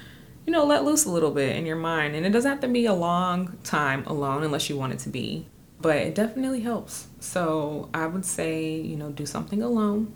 you 0.47 0.53
know, 0.53 0.65
let 0.65 0.85
loose 0.85 1.05
a 1.05 1.11
little 1.11 1.31
bit 1.31 1.57
in 1.57 1.67
your 1.67 1.77
mind. 1.77 2.15
And 2.15 2.27
it 2.27 2.31
doesn't 2.31 2.51
have 2.51 2.61
to 2.61 2.69
be 2.69 2.87
a 2.87 2.95
long 2.95 3.59
time 3.65 4.05
alone 4.07 4.43
unless 4.43 4.69
you 4.69 4.77
want 4.77 4.93
it 4.93 4.99
to 5.01 5.09
be 5.09 5.47
but 5.83 5.97
it 5.97 6.15
definitely 6.15 6.61
helps. 6.61 7.09
So 7.21 7.91
I 7.93 8.07
would 8.07 8.25
say, 8.25 8.77
you 8.77 8.97
know, 8.97 9.11
do 9.11 9.27
something 9.27 9.63
alone. 9.63 10.15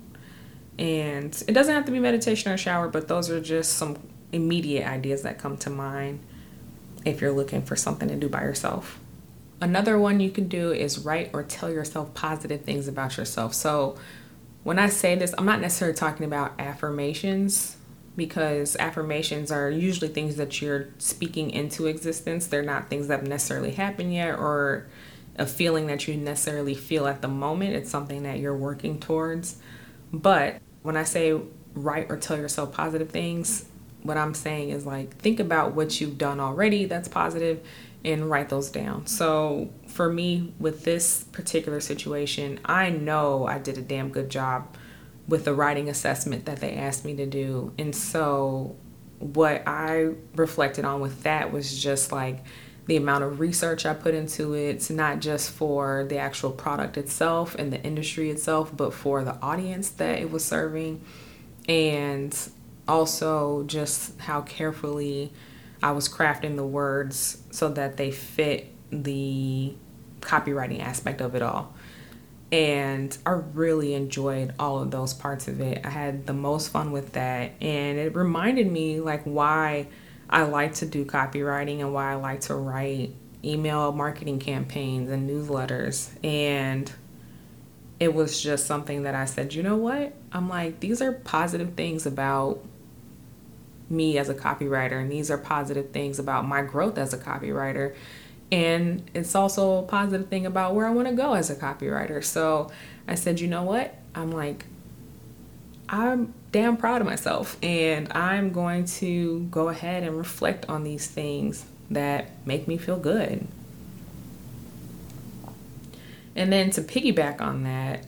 And 0.79 1.43
it 1.47 1.53
doesn't 1.53 1.75
have 1.75 1.85
to 1.87 1.93
be 1.93 1.99
meditation 1.99 2.53
or 2.53 2.57
shower, 2.57 2.89
but 2.89 3.09
those 3.09 3.31
are 3.31 3.41
just 3.41 3.75
some 3.75 3.99
immediate 4.33 4.87
ideas 4.87 5.23
that 5.23 5.39
come 5.39 5.57
to 5.59 5.71
mind 5.71 6.21
if 7.05 7.21
you're 7.21 7.33
looking 7.33 7.63
for 7.63 7.77
something 7.77 8.09
to 8.09 8.17
do 8.17 8.29
by 8.29 8.43
yourself. 8.43 9.01
Another 9.61 9.99
one 9.99 10.21
you 10.21 10.31
can 10.31 10.49
do 10.49 10.73
is 10.73 10.99
write 10.99 11.31
or 11.33 11.43
tell 11.43 11.71
yourself 11.71 12.15
positive 12.15 12.63
things 12.63 12.89
about 12.89 13.17
yourself. 13.17 13.55
So 13.55 13.97
when 14.65 14.79
I 14.79 14.89
say 14.89 15.15
this, 15.15 15.35
I'm 15.37 15.47
not 15.47 15.61
necessarily 15.61 15.97
talking 15.97 16.27
about 16.27 16.53
affirmations 16.59 17.76
because 18.17 18.77
affirmations 18.77 19.53
are 19.53 19.71
usually 19.71 20.09
things 20.09 20.37
that 20.37 20.63
you're 20.63 20.89
speaking 20.99 21.51
into 21.51 21.87
existence. 21.87 22.47
They're 22.47 22.63
not 22.63 22.89
things 22.89 23.09
that 23.09 23.25
necessarily 23.25 23.73
happened 23.73 24.15
yet 24.15 24.39
or 24.39 24.87
a 25.39 25.47
feeling 25.47 25.87
that 25.89 26.09
you 26.09 26.17
necessarily 26.17 26.75
feel 26.75 27.07
at 27.07 27.21
the 27.21 27.29
moment. 27.29 27.75
It's 27.75 27.91
something 27.91 28.23
that 28.23 28.39
you're 28.39 28.57
working 28.57 28.99
towards. 28.99 29.57
But 30.13 30.61
when 30.83 30.97
I 30.97 31.05
say 31.05 31.39
write 31.75 32.07
or 32.09 32.17
tell 32.17 32.39
yourself 32.39 32.73
positive 32.73 33.11
things, 33.11 33.67
what 34.03 34.17
I'm 34.17 34.35
saying 34.35 34.71
is 34.71 34.87
like 34.87 35.17
think 35.17 35.41
about 35.41 35.75
what 35.75 36.01
you've 36.01 36.17
done 36.17 36.41
already 36.41 36.85
that's 36.87 37.09
positive 37.09 37.67
and 38.05 38.31
write 38.31 38.49
those 38.49 38.71
down. 38.71 39.07
So 39.07 39.71
for 39.89 40.11
me 40.11 40.55
with 40.59 40.85
this 40.85 41.25
particular 41.25 41.81
situation, 41.81 42.61
I 42.65 42.89
know 42.91 43.47
I 43.47 43.59
did 43.59 43.79
a 43.79 43.83
damn 43.83 44.11
good 44.11 44.31
job 44.31 44.77
with 45.29 45.45
the 45.45 45.55
writing 45.55 45.89
assessment 45.89 46.45
that 46.47 46.61
they 46.61 46.75
asked 46.75 47.05
me 47.05 47.15
to 47.17 47.27
do. 47.27 47.73
And 47.79 47.95
so 47.95 48.77
what 49.19 49.67
I 49.67 50.11
reflected 50.35 50.85
on 50.85 51.01
with 51.01 51.23
that 51.23 51.53
was 51.53 51.83
just 51.83 52.13
like 52.13 52.45
the 52.87 52.97
amount 52.97 53.25
of 53.25 53.41
research 53.41 53.85
I 53.85 53.95
put 53.95 54.15
into 54.15 54.55
it, 54.55 54.69
it's 54.69 54.91
not 54.91 55.21
just 55.21 55.51
for 55.51 56.07
the 56.09 56.19
actual 56.19 56.53
product 56.53 56.97
itself 56.97 57.57
and 57.57 57.73
the 57.73 57.83
industry 57.83 58.31
itself, 58.31 58.77
but 58.77 58.95
for 58.95 59.25
the 59.25 59.35
audience 59.43 59.91
that 59.91 60.21
it 60.21 60.31
was 60.31 60.45
serving, 60.45 61.05
and 61.69 62.37
also 62.87 63.65
just 63.65 64.21
how 64.21 64.43
carefully 64.43 65.33
I 65.83 65.91
was 65.91 66.09
crafting 66.09 66.55
the 66.55 66.65
words 66.65 67.43
so 67.51 67.69
that 67.71 67.97
they 67.97 68.13
fit 68.13 68.73
the 68.91 69.75
copywriting 70.21 70.81
aspect 70.81 71.21
of 71.21 71.35
it 71.35 71.43
all. 71.43 71.75
And 72.53 73.17
I 73.27 73.31
really 73.31 73.95
enjoyed 73.95 74.55
all 74.59 74.81
of 74.81 74.93
those 74.93 75.13
parts 75.13 75.49
of 75.49 75.61
it. 75.61 75.85
I 75.85 75.91
had 75.91 76.27
the 76.27 76.33
most 76.33 76.69
fun 76.71 76.93
with 76.93 77.13
that, 77.15 77.53
and 77.61 77.99
it 77.99 78.15
reminded 78.15 78.71
me 78.71 79.01
like 79.01 79.23
why 79.25 79.89
I 80.31 80.43
like 80.43 80.75
to 80.75 80.87
do 80.87 81.05
copywriting 81.05 81.81
and 81.81 81.93
why 81.93 82.13
I 82.13 82.15
like 82.15 82.43
to 82.43 82.55
write 82.55 83.15
email 83.45 83.93
marketing 83.93 84.39
campaigns 84.39 85.11
and 85.11 85.29
newsletters. 85.29 86.11
And 86.25 86.91
it 87.99 88.15
was 88.15 88.41
just 88.41 88.67
something 88.67 89.05
that 89.05 89.15
I 89.15 89.25
said, 89.25 89.55
you 89.55 89.63
know 89.63 89.77
what? 89.77 90.13
I'm 90.33 90.49
like, 90.49 90.81
these 90.81 91.01
are 91.01 91.13
positive 91.13 91.75
things 91.75 92.07
about 92.07 92.65
me 93.89 94.19
as 94.19 94.29
a 94.29 94.35
copywriter, 94.35 95.01
and 95.01 95.11
these 95.11 95.31
are 95.31 95.39
positive 95.39 95.91
things 95.91 96.19
about 96.19 96.47
my 96.47 96.63
growth 96.63 96.99
as 96.99 97.13
a 97.13 97.19
copywriter. 97.19 97.95
And 98.53 99.09
it's 99.13 99.35
also 99.35 99.79
a 99.79 99.83
positive 99.83 100.29
thing 100.29 100.47
about 100.47 100.75
where 100.75 100.87
I 100.87 100.91
want 100.91 101.09
to 101.09 101.15
go 101.15 101.35
as 101.35 101.51
a 101.51 101.57
copywriter. 101.57 102.23
So 102.23 102.71
I 103.09 103.17
said, 103.17 103.41
you 103.41 103.49
know 103.49 103.65
what? 103.65 103.95
I'm 104.15 104.31
like, 104.31 104.67
I'm 105.89 106.33
damn 106.53 106.77
proud 106.77 107.01
of 107.01 107.07
myself 107.07 107.57
and 107.63 108.13
I'm 108.13 108.53
going 108.53 108.87
to 108.87 109.41
go 109.51 109.69
ahead 109.69 110.03
and 110.03 110.17
reflect 110.17 110.69
on 110.69 110.85
these 110.85 111.07
things 111.07 111.67
that 111.91 112.31
make 112.47 112.67
me 112.67 112.77
feel 112.77 112.99
good. 112.99 113.47
And 116.35 116.53
then 116.53 116.71
to 116.71 116.83
piggyback 116.83 117.41
on 117.41 117.65
that, 117.65 118.05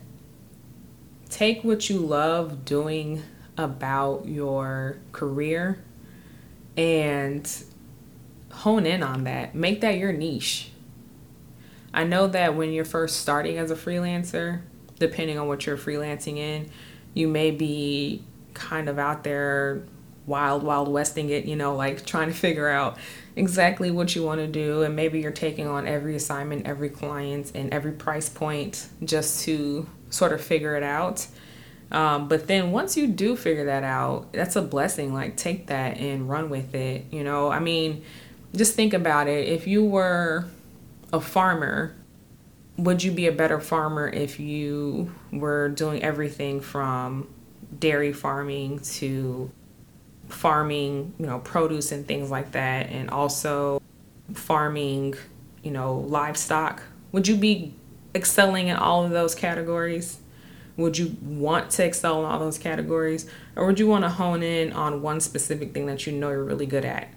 take 1.31 1.65
what 1.65 1.89
you 1.89 1.99
love 1.99 2.65
doing 2.65 3.23
about 3.57 4.27
your 4.27 4.99
career 5.13 5.83
and 6.77 7.51
hone 8.51 8.87
in 8.87 9.03
on 9.03 9.25
that. 9.25 9.55
Make 9.55 9.81
that 9.83 9.99
your 9.99 10.13
niche. 10.13 10.71
I 11.93 12.05
know 12.05 12.27
that 12.29 12.55
when 12.55 12.73
you're 12.73 12.85
first 12.85 13.21
starting 13.21 13.59
as 13.59 13.71
a 13.71 13.77
freelancer, 13.77 14.61
depending 14.99 15.39
on 15.39 15.49
what 15.49 15.67
you're 15.67 15.77
freelancing 15.77 16.37
in, 16.37 16.71
you 17.15 17.29
may 17.29 17.51
be 17.51 18.23
kind 18.55 18.89
of 18.89 18.99
out 18.99 19.25
there 19.25 19.85
wild, 20.27 20.63
wild 20.63 20.89
westing 20.89 21.31
it, 21.31 21.47
you 21.47 21.57
know, 21.57 21.75
like 21.75 22.05
trying 22.05 22.29
to 22.29 22.35
figure 22.35 22.69
out 22.69 22.99
exactly 23.35 23.91
what 23.91 24.15
you 24.15 24.23
want 24.23 24.41
to 24.41 24.47
do. 24.47 24.83
And 24.83 24.95
maybe 24.95 25.21
you're 25.21 25.31
taking 25.33 25.67
on 25.67 25.87
every 25.87 26.15
assignment, 26.15 26.67
every 26.67 26.91
client, 26.91 27.53
and 27.55 27.73
every 27.73 27.93
price 27.93 28.29
point 28.29 28.89
just 29.03 29.45
to 29.45 29.89
sort 30.11 30.33
of 30.33 30.41
figure 30.41 30.77
it 30.77 30.83
out. 30.83 31.27
Um, 31.91 32.29
but 32.29 32.47
then 32.47 32.71
once 32.71 32.97
you 32.99 33.07
do 33.07 33.35
figure 33.35 33.65
that 33.65 33.83
out, 33.83 34.33
that's 34.33 34.57
a 34.57 34.63
blessing. 34.63 35.15
Like, 35.15 35.39
take 35.39 35.69
that 35.69 35.97
and 35.97 36.29
run 36.29 36.51
with 36.51 36.75
it. 36.75 37.07
You 37.11 37.25
know, 37.25 37.51
I 37.51 37.61
mean, 37.61 38.05
just 38.59 38.75
think 38.75 38.93
about 38.93 39.29
it. 39.29 39.49
If 39.49 39.67
you 39.67 39.85
were 39.85 40.45
a 41.13 41.21
farmer, 41.21 41.95
would 42.77 43.03
you 43.03 43.13
be 43.13 43.27
a 43.27 43.33
better 43.33 43.61
farmer 43.61 44.09
if 44.09 44.39
you 44.39 45.15
were 45.33 45.69
doing 45.69 46.03
everything 46.03 46.61
from 46.61 47.29
dairy 47.79 48.13
farming 48.13 48.81
to 48.81 49.51
farming, 50.29 51.15
you 51.19 51.27
know, 51.27 51.39
produce 51.39 51.93
and 51.93 52.07
things 52.07 52.31
like 52.31 52.53
that, 52.53 52.91
and 52.91 53.11
also 53.11 53.81
farming, 54.35 55.15
you 55.63 55.71
know, 55.71 55.95
livestock? 55.95 56.83
Would 57.13 57.27
you 57.27 57.37
be 57.37 57.75
excelling 58.15 58.69
in 58.69 58.77
all 58.77 59.05
of 59.05 59.11
those 59.11 59.35
categories? 59.35 60.19
Would 60.77 60.99
you 60.99 61.17
want 61.23 61.71
to 61.73 61.85
excel 61.85 62.21
in 62.21 62.31
all 62.31 62.39
those 62.39 62.59
categories? 62.59 63.29
Or 63.57 63.67
would 63.67 63.79
you 63.79 63.89
want 63.89 64.05
to 64.05 64.11
hone 64.11 64.43
in 64.43 64.73
on 64.73 65.03
one 65.03 65.21
specific 65.21 65.75
thing 65.75 65.87
that 65.87 66.07
you 66.07 66.13
know 66.13 66.31
you're 66.31 66.45
really 66.45 66.67
good 66.67 66.85
at? 66.85 67.09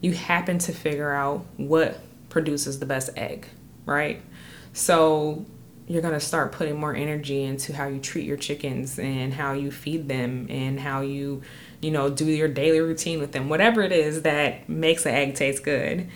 You 0.00 0.12
happen 0.12 0.58
to 0.58 0.72
figure 0.72 1.12
out 1.12 1.44
what 1.56 2.00
produces 2.28 2.78
the 2.78 2.86
best 2.86 3.10
egg, 3.16 3.46
right? 3.84 4.20
So 4.72 5.46
you're 5.86 6.02
going 6.02 6.14
to 6.14 6.20
start 6.20 6.52
putting 6.52 6.78
more 6.78 6.94
energy 6.94 7.42
into 7.42 7.72
how 7.72 7.86
you 7.86 8.00
treat 8.00 8.26
your 8.26 8.36
chickens 8.36 8.98
and 8.98 9.32
how 9.32 9.52
you 9.52 9.70
feed 9.70 10.08
them 10.08 10.46
and 10.50 10.80
how 10.80 11.00
you, 11.00 11.42
you 11.80 11.90
know, 11.90 12.10
do 12.10 12.24
your 12.24 12.48
daily 12.48 12.80
routine 12.80 13.20
with 13.20 13.32
them, 13.32 13.48
whatever 13.48 13.82
it 13.82 13.92
is 13.92 14.22
that 14.22 14.68
makes 14.68 15.06
an 15.06 15.14
egg 15.14 15.34
taste 15.34 15.62
good. 15.62 16.08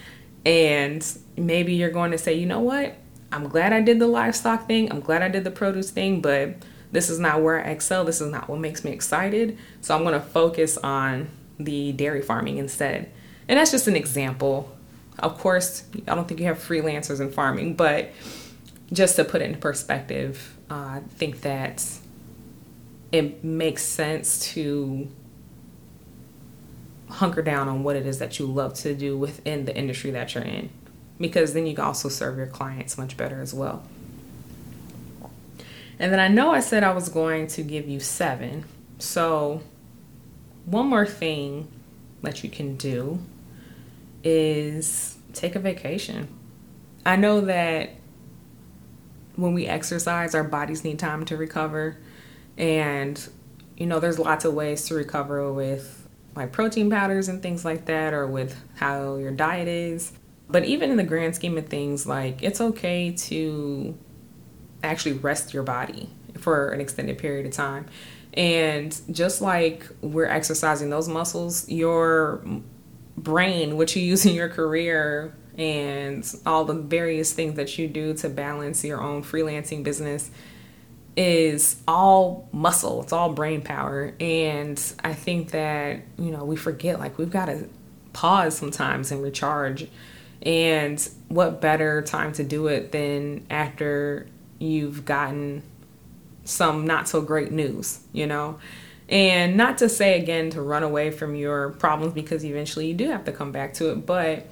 And 0.44 1.06
maybe 1.36 1.74
you're 1.74 1.90
going 1.90 2.10
to 2.10 2.18
say, 2.18 2.34
you 2.34 2.46
know 2.46 2.60
what? 2.60 2.96
I'm 3.32 3.48
glad 3.48 3.72
I 3.72 3.80
did 3.80 4.00
the 4.00 4.08
livestock 4.08 4.66
thing. 4.66 4.90
I'm 4.90 5.00
glad 5.00 5.22
I 5.22 5.28
did 5.28 5.44
the 5.44 5.50
produce 5.50 5.90
thing, 5.90 6.20
but 6.20 6.56
this 6.90 7.08
is 7.08 7.20
not 7.20 7.42
where 7.42 7.64
I 7.64 7.70
excel. 7.70 8.04
This 8.04 8.20
is 8.20 8.30
not 8.32 8.48
what 8.48 8.58
makes 8.58 8.82
me 8.82 8.90
excited. 8.90 9.56
So 9.80 9.94
I'm 9.94 10.02
going 10.02 10.14
to 10.14 10.26
focus 10.26 10.76
on 10.78 11.30
the 11.58 11.92
dairy 11.92 12.22
farming 12.22 12.58
instead. 12.58 13.12
And 13.50 13.58
that's 13.58 13.72
just 13.72 13.88
an 13.88 13.96
example. 13.96 14.70
Of 15.18 15.36
course, 15.38 15.82
I 16.06 16.14
don't 16.14 16.28
think 16.28 16.38
you 16.38 16.46
have 16.46 16.58
freelancers 16.58 17.20
in 17.20 17.32
farming, 17.32 17.74
but 17.74 18.12
just 18.92 19.16
to 19.16 19.24
put 19.24 19.42
it 19.42 19.50
in 19.50 19.56
perspective, 19.60 20.56
uh, 20.70 20.74
I 20.74 21.02
think 21.16 21.40
that 21.40 21.84
it 23.10 23.42
makes 23.42 23.82
sense 23.82 24.52
to 24.52 25.08
hunker 27.08 27.42
down 27.42 27.68
on 27.68 27.82
what 27.82 27.96
it 27.96 28.06
is 28.06 28.20
that 28.20 28.38
you 28.38 28.46
love 28.46 28.74
to 28.74 28.94
do 28.94 29.18
within 29.18 29.64
the 29.64 29.76
industry 29.76 30.12
that 30.12 30.32
you're 30.36 30.44
in 30.44 30.70
because 31.18 31.52
then 31.52 31.66
you 31.66 31.74
can 31.74 31.84
also 31.84 32.08
serve 32.08 32.38
your 32.38 32.46
clients 32.46 32.96
much 32.96 33.16
better 33.16 33.40
as 33.40 33.52
well. 33.52 33.82
And 35.98 36.12
then 36.12 36.20
I 36.20 36.28
know 36.28 36.52
I 36.52 36.60
said 36.60 36.84
I 36.84 36.92
was 36.92 37.08
going 37.08 37.48
to 37.48 37.62
give 37.64 37.88
you 37.88 37.98
seven. 37.98 38.64
So, 39.00 39.60
one 40.66 40.86
more 40.86 41.04
thing 41.04 41.66
that 42.22 42.44
you 42.44 42.48
can 42.48 42.76
do 42.76 43.18
is 44.22 45.16
take 45.32 45.56
a 45.56 45.58
vacation. 45.58 46.28
I 47.04 47.16
know 47.16 47.40
that 47.42 47.90
when 49.36 49.54
we 49.54 49.66
exercise, 49.66 50.34
our 50.34 50.44
bodies 50.44 50.84
need 50.84 50.98
time 50.98 51.24
to 51.26 51.36
recover. 51.36 51.96
And, 52.58 53.28
you 53.76 53.86
know, 53.86 54.00
there's 54.00 54.18
lots 54.18 54.44
of 54.44 54.54
ways 54.54 54.86
to 54.88 54.94
recover 54.94 55.52
with 55.52 56.08
like 56.36 56.52
protein 56.52 56.90
powders 56.90 57.28
and 57.28 57.42
things 57.42 57.64
like 57.64 57.86
that, 57.86 58.12
or 58.12 58.26
with 58.26 58.56
how 58.76 59.16
your 59.16 59.32
diet 59.32 59.68
is. 59.68 60.12
But 60.48 60.64
even 60.64 60.90
in 60.90 60.96
the 60.96 61.04
grand 61.04 61.34
scheme 61.34 61.56
of 61.56 61.68
things, 61.68 62.06
like 62.06 62.42
it's 62.42 62.60
okay 62.60 63.12
to 63.12 63.96
actually 64.82 65.12
rest 65.14 65.54
your 65.54 65.62
body 65.62 66.08
for 66.38 66.70
an 66.70 66.80
extended 66.80 67.18
period 67.18 67.46
of 67.46 67.52
time. 67.52 67.86
And 68.34 68.98
just 69.10 69.40
like 69.40 69.88
we're 70.02 70.26
exercising 70.26 70.90
those 70.90 71.08
muscles, 71.08 71.68
your 71.68 72.42
brain, 73.22 73.76
which 73.76 73.96
you 73.96 74.02
use 74.02 74.24
in 74.26 74.34
your 74.34 74.48
career, 74.48 75.34
and 75.58 76.24
all 76.46 76.64
the 76.64 76.74
various 76.74 77.32
things 77.32 77.56
that 77.56 77.78
you 77.78 77.88
do 77.88 78.14
to 78.14 78.28
balance 78.28 78.82
your 78.84 79.00
own 79.00 79.22
freelancing 79.22 79.84
business 79.84 80.30
is 81.16 81.76
all 81.86 82.48
muscle, 82.52 83.02
it's 83.02 83.12
all 83.12 83.32
brain 83.32 83.60
power. 83.60 84.14
And 84.20 84.80
I 85.04 85.12
think 85.12 85.50
that, 85.50 86.00
you 86.18 86.30
know, 86.30 86.44
we 86.44 86.56
forget 86.56 86.98
like 86.98 87.18
we've 87.18 87.30
got 87.30 87.46
to 87.46 87.68
pause 88.12 88.56
sometimes 88.56 89.12
and 89.12 89.22
recharge. 89.22 89.86
And 90.42 91.06
what 91.28 91.60
better 91.60 92.00
time 92.00 92.32
to 92.34 92.44
do 92.44 92.68
it 92.68 92.92
than 92.92 93.44
after 93.50 94.26
you've 94.58 95.04
gotten 95.04 95.62
some 96.44 96.86
not 96.86 97.08
so 97.08 97.20
great 97.20 97.52
news, 97.52 98.00
you 98.12 98.26
know? 98.26 98.58
And 99.10 99.56
not 99.56 99.78
to 99.78 99.88
say 99.88 100.20
again 100.20 100.50
to 100.50 100.62
run 100.62 100.84
away 100.84 101.10
from 101.10 101.34
your 101.34 101.70
problems 101.70 102.14
because 102.14 102.44
eventually 102.44 102.86
you 102.86 102.94
do 102.94 103.08
have 103.10 103.24
to 103.24 103.32
come 103.32 103.50
back 103.50 103.74
to 103.74 103.90
it, 103.90 104.06
but 104.06 104.46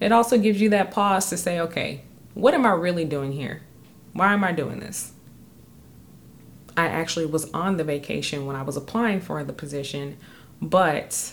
it 0.00 0.12
also 0.12 0.36
gives 0.36 0.60
you 0.60 0.68
that 0.70 0.90
pause 0.90 1.30
to 1.30 1.38
say, 1.38 1.60
okay, 1.60 2.02
what 2.34 2.52
am 2.52 2.66
I 2.66 2.72
really 2.72 3.06
doing 3.06 3.32
here? 3.32 3.62
Why 4.12 4.34
am 4.34 4.44
I 4.44 4.52
doing 4.52 4.80
this? 4.80 5.12
I 6.76 6.86
actually 6.86 7.26
was 7.26 7.50
on 7.52 7.78
the 7.78 7.84
vacation 7.84 8.44
when 8.44 8.54
I 8.54 8.62
was 8.62 8.76
applying 8.76 9.20
for 9.20 9.42
the 9.44 9.52
position, 9.52 10.18
but 10.60 11.32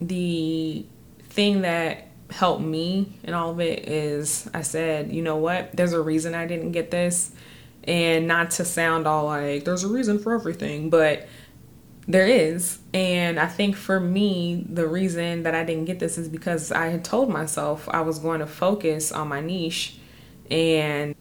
the 0.00 0.86
thing 1.28 1.62
that 1.62 2.08
helped 2.30 2.62
me 2.62 3.18
in 3.22 3.34
all 3.34 3.50
of 3.50 3.60
it 3.60 3.88
is 3.88 4.48
I 4.54 4.62
said, 4.62 5.12
you 5.12 5.22
know 5.22 5.36
what? 5.36 5.76
There's 5.76 5.92
a 5.92 6.00
reason 6.00 6.34
I 6.34 6.46
didn't 6.46 6.72
get 6.72 6.90
this. 6.90 7.32
And 7.84 8.26
not 8.26 8.50
to 8.52 8.64
sound 8.64 9.06
all 9.06 9.26
like 9.26 9.64
there's 9.64 9.84
a 9.84 9.88
reason 9.88 10.18
for 10.18 10.34
everything, 10.34 10.90
but 10.90 11.28
there 12.08 12.26
is. 12.26 12.78
And 12.94 13.38
I 13.38 13.46
think 13.46 13.76
for 13.76 13.98
me, 13.98 14.64
the 14.68 14.86
reason 14.86 15.42
that 15.42 15.54
I 15.54 15.64
didn't 15.64 15.86
get 15.86 15.98
this 15.98 16.18
is 16.18 16.28
because 16.28 16.70
I 16.70 16.86
had 16.86 17.04
told 17.04 17.28
myself 17.30 17.88
I 17.88 18.00
was 18.02 18.18
going 18.18 18.40
to 18.40 18.46
focus 18.46 19.10
on 19.12 19.28
my 19.28 19.40
niche. 19.40 19.98
And 20.50 21.16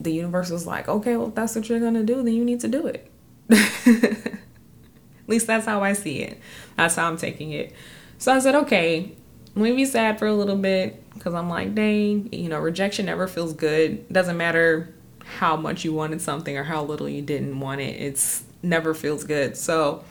the 0.00 0.12
universe 0.12 0.50
was 0.50 0.66
like, 0.66 0.88
okay, 0.88 1.16
well, 1.16 1.28
if 1.28 1.34
that's 1.34 1.54
what 1.54 1.68
you're 1.68 1.80
going 1.80 1.94
to 1.94 2.02
do, 2.02 2.22
then 2.22 2.34
you 2.34 2.44
need 2.44 2.60
to 2.60 2.68
do 2.68 2.86
it. 2.86 3.10
At 3.86 5.28
least 5.28 5.46
that's 5.46 5.66
how 5.66 5.82
I 5.82 5.92
see 5.92 6.20
it. 6.20 6.40
That's 6.76 6.96
how 6.96 7.06
I'm 7.06 7.16
taking 7.16 7.52
it. 7.52 7.72
So 8.18 8.32
I 8.32 8.38
said, 8.38 8.54
okay, 8.54 9.12
let 9.54 9.62
me 9.62 9.72
be 9.72 9.84
sad 9.84 10.18
for 10.18 10.26
a 10.26 10.34
little 10.34 10.56
bit 10.56 11.02
because 11.14 11.34
I'm 11.34 11.48
like, 11.48 11.74
dang, 11.74 12.32
you 12.32 12.48
know, 12.48 12.58
rejection 12.58 13.06
never 13.06 13.26
feels 13.28 13.52
good. 13.52 14.10
Doesn't 14.12 14.36
matter 14.36 14.92
how 15.38 15.56
much 15.56 15.84
you 15.84 15.92
wanted 15.92 16.20
something 16.20 16.56
or 16.56 16.64
how 16.64 16.82
little 16.82 17.08
you 17.08 17.22
didn't 17.22 17.60
want 17.60 17.80
it. 17.80 18.00
It's 18.00 18.44
never 18.62 18.94
feels 18.94 19.24
good. 19.24 19.56
So 19.56 20.04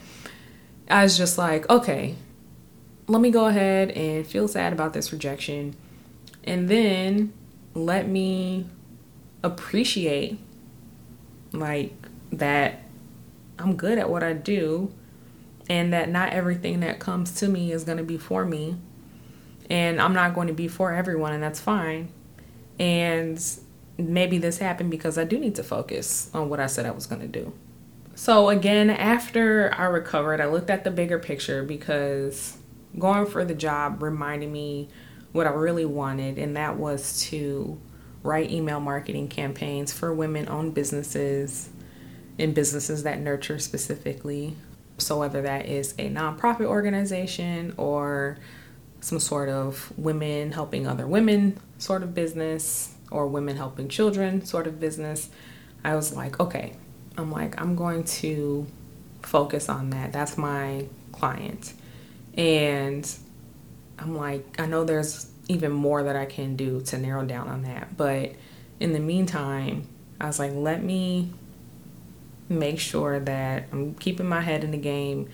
I 0.89 1.03
was 1.03 1.17
just 1.17 1.37
like, 1.37 1.69
okay, 1.69 2.15
let 3.07 3.21
me 3.21 3.31
go 3.31 3.45
ahead 3.47 3.91
and 3.91 4.25
feel 4.25 4.47
sad 4.47 4.73
about 4.73 4.93
this 4.93 5.11
rejection. 5.11 5.75
And 6.43 6.69
then 6.69 7.33
let 7.73 8.07
me 8.07 8.67
appreciate 9.43 10.39
like 11.51 11.93
that 12.31 12.83
I'm 13.59 13.75
good 13.75 13.97
at 13.97 14.09
what 14.09 14.23
I 14.23 14.33
do 14.33 14.93
and 15.69 15.93
that 15.93 16.09
not 16.09 16.33
everything 16.33 16.81
that 16.81 16.99
comes 16.99 17.33
to 17.35 17.47
me 17.47 17.71
is 17.71 17.83
going 17.83 17.97
to 17.97 18.03
be 18.03 18.17
for 18.17 18.45
me 18.45 18.77
and 19.69 20.01
I'm 20.01 20.13
not 20.13 20.33
going 20.33 20.47
to 20.47 20.53
be 20.53 20.67
for 20.67 20.93
everyone 20.93 21.33
and 21.33 21.41
that's 21.41 21.59
fine. 21.59 22.09
And 22.79 23.41
maybe 23.97 24.37
this 24.37 24.57
happened 24.57 24.91
because 24.91 25.17
I 25.17 25.23
do 25.23 25.37
need 25.37 25.55
to 25.55 25.63
focus 25.63 26.29
on 26.33 26.49
what 26.49 26.59
I 26.59 26.67
said 26.67 26.85
I 26.85 26.91
was 26.91 27.05
going 27.05 27.21
to 27.21 27.27
do. 27.27 27.53
So, 28.15 28.49
again, 28.49 28.89
after 28.89 29.73
I 29.75 29.85
recovered, 29.85 30.39
I 30.39 30.45
looked 30.45 30.69
at 30.69 30.83
the 30.83 30.91
bigger 30.91 31.17
picture 31.17 31.63
because 31.63 32.57
going 32.97 33.25
for 33.25 33.43
the 33.43 33.55
job 33.55 34.03
reminded 34.03 34.51
me 34.51 34.89
what 35.31 35.47
I 35.47 35.49
really 35.49 35.85
wanted, 35.85 36.37
and 36.37 36.55
that 36.55 36.77
was 36.77 37.21
to 37.29 37.79
write 38.21 38.51
email 38.51 38.79
marketing 38.79 39.29
campaigns 39.29 39.91
for 39.91 40.13
women 40.13 40.47
owned 40.47 40.75
businesses 40.75 41.69
and 42.37 42.53
businesses 42.53 43.03
that 43.03 43.19
nurture 43.19 43.57
specifically. 43.57 44.55
So, 44.99 45.19
whether 45.19 45.41
that 45.41 45.65
is 45.65 45.93
a 45.93 46.09
nonprofit 46.09 46.65
organization 46.65 47.73
or 47.77 48.37
some 49.01 49.19
sort 49.19 49.49
of 49.49 49.91
women 49.97 50.51
helping 50.51 50.87
other 50.87 51.07
women 51.07 51.59
sort 51.79 52.03
of 52.03 52.13
business 52.13 52.93
or 53.09 53.27
women 53.27 53.57
helping 53.57 53.89
children 53.89 54.45
sort 54.45 54.67
of 54.67 54.79
business, 54.79 55.29
I 55.83 55.95
was 55.95 56.15
like, 56.15 56.39
okay, 56.39 56.73
I'm 57.17 57.31
like, 57.31 57.59
I'm 57.61 57.75
going 57.75 58.03
to 58.05 58.65
focus 59.21 59.69
on 59.69 59.91
that. 59.91 60.11
That's 60.11 60.37
my 60.37 60.85
client. 61.11 61.73
And 62.35 63.09
I'm 63.99 64.15
like, 64.15 64.59
I 64.59 64.65
know 64.65 64.83
there's 64.83 65.29
even 65.47 65.71
more 65.71 66.03
that 66.03 66.15
I 66.15 66.25
can 66.25 66.55
do 66.55 66.81
to 66.81 66.97
narrow 66.97 67.25
down 67.25 67.47
on 67.47 67.63
that, 67.63 67.95
but 67.97 68.31
in 68.79 68.93
the 68.93 68.99
meantime, 68.99 69.87
I 70.19 70.27
was 70.27 70.39
like, 70.39 70.53
let 70.53 70.83
me 70.83 71.31
make 72.49 72.79
sure 72.79 73.19
that 73.19 73.67
I'm 73.71 73.93
keeping 73.95 74.27
my 74.27 74.41
head 74.41 74.63
in 74.63 74.71
the 74.71 74.77
game, 74.77 75.29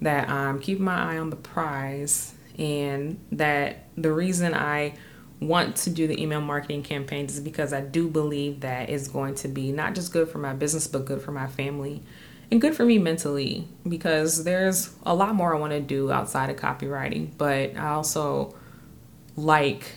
that 0.00 0.28
I'm 0.28 0.60
keeping 0.60 0.84
my 0.84 1.14
eye 1.14 1.18
on 1.18 1.30
the 1.30 1.36
prize, 1.36 2.34
and 2.58 3.18
that 3.32 3.84
the 3.96 4.12
reason 4.12 4.54
I 4.54 4.94
want 5.40 5.76
to 5.76 5.90
do 5.90 6.06
the 6.06 6.20
email 6.20 6.40
marketing 6.40 6.82
campaigns 6.82 7.34
is 7.34 7.40
because 7.40 7.72
I 7.72 7.80
do 7.80 8.08
believe 8.08 8.60
that 8.60 8.90
it's 8.90 9.08
going 9.08 9.36
to 9.36 9.48
be 9.48 9.72
not 9.72 9.94
just 9.94 10.12
good 10.12 10.28
for 10.28 10.38
my 10.38 10.52
business, 10.52 10.86
but 10.86 11.04
good 11.04 11.22
for 11.22 11.32
my 11.32 11.46
family 11.46 12.02
and 12.50 12.60
good 12.60 12.74
for 12.74 12.84
me 12.84 12.98
mentally 12.98 13.68
because 13.86 14.44
there's 14.44 14.94
a 15.04 15.14
lot 15.14 15.34
more 15.34 15.54
I 15.54 15.58
want 15.58 15.72
to 15.72 15.80
do 15.80 16.10
outside 16.10 16.50
of 16.50 16.56
copywriting, 16.56 17.30
but 17.36 17.76
I 17.76 17.90
also 17.90 18.54
like 19.36 19.92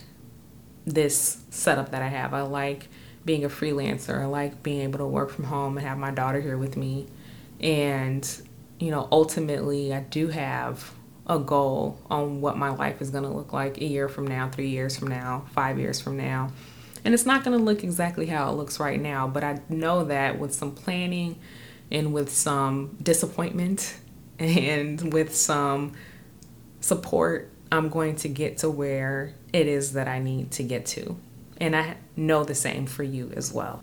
this 0.85 1.41
setup 1.49 1.91
that 1.91 2.01
I 2.01 2.07
have. 2.07 2.33
I 2.33 2.41
like 2.41 2.87
being 3.23 3.45
a 3.45 3.49
freelancer. 3.49 4.21
I 4.21 4.25
like 4.25 4.63
being 4.63 4.81
able 4.81 4.99
to 4.99 5.07
work 5.07 5.29
from 5.29 5.45
home 5.45 5.77
and 5.77 5.87
have 5.87 5.97
my 5.97 6.11
daughter 6.11 6.41
here 6.41 6.57
with 6.57 6.75
me. 6.75 7.07
And, 7.61 8.27
you 8.79 8.91
know, 8.91 9.07
ultimately, 9.11 9.93
I 9.93 10.01
do 10.01 10.27
have 10.27 10.91
a 11.31 11.39
goal 11.39 11.97
on 12.09 12.41
what 12.41 12.57
my 12.57 12.69
life 12.69 13.01
is 13.01 13.09
going 13.09 13.23
to 13.23 13.29
look 13.29 13.53
like 13.53 13.77
a 13.77 13.85
year 13.85 14.09
from 14.09 14.27
now, 14.27 14.49
three 14.49 14.67
years 14.67 14.97
from 14.97 15.07
now, 15.07 15.45
five 15.53 15.79
years 15.79 16.01
from 16.01 16.17
now. 16.17 16.51
And 17.05 17.13
it's 17.13 17.25
not 17.25 17.45
going 17.45 17.57
to 17.57 17.63
look 17.63 17.85
exactly 17.85 18.25
how 18.25 18.51
it 18.51 18.57
looks 18.57 18.81
right 18.81 18.99
now, 18.99 19.29
but 19.29 19.41
I 19.41 19.61
know 19.69 20.03
that 20.03 20.37
with 20.37 20.53
some 20.53 20.75
planning 20.75 21.39
and 21.89 22.13
with 22.13 22.29
some 22.29 22.97
disappointment 23.01 23.95
and 24.39 25.13
with 25.13 25.33
some 25.33 25.93
support, 26.81 27.49
I'm 27.71 27.87
going 27.87 28.17
to 28.17 28.27
get 28.27 28.57
to 28.59 28.69
where 28.69 29.33
it 29.53 29.67
is 29.67 29.93
that 29.93 30.09
I 30.09 30.19
need 30.19 30.51
to 30.51 30.63
get 30.63 30.85
to. 30.87 31.15
And 31.61 31.77
I 31.77 31.95
know 32.17 32.43
the 32.43 32.55
same 32.55 32.87
for 32.87 33.03
you 33.03 33.31
as 33.37 33.53
well. 33.53 33.81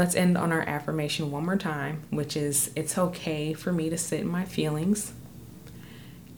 Let's 0.00 0.16
end 0.16 0.38
on 0.38 0.50
our 0.50 0.62
affirmation 0.62 1.30
one 1.30 1.44
more 1.44 1.58
time, 1.58 2.02
which 2.08 2.34
is 2.34 2.70
it's 2.74 2.96
okay 2.96 3.52
for 3.52 3.70
me 3.70 3.90
to 3.90 3.98
sit 3.98 4.20
in 4.20 4.28
my 4.28 4.46
feelings. 4.46 5.12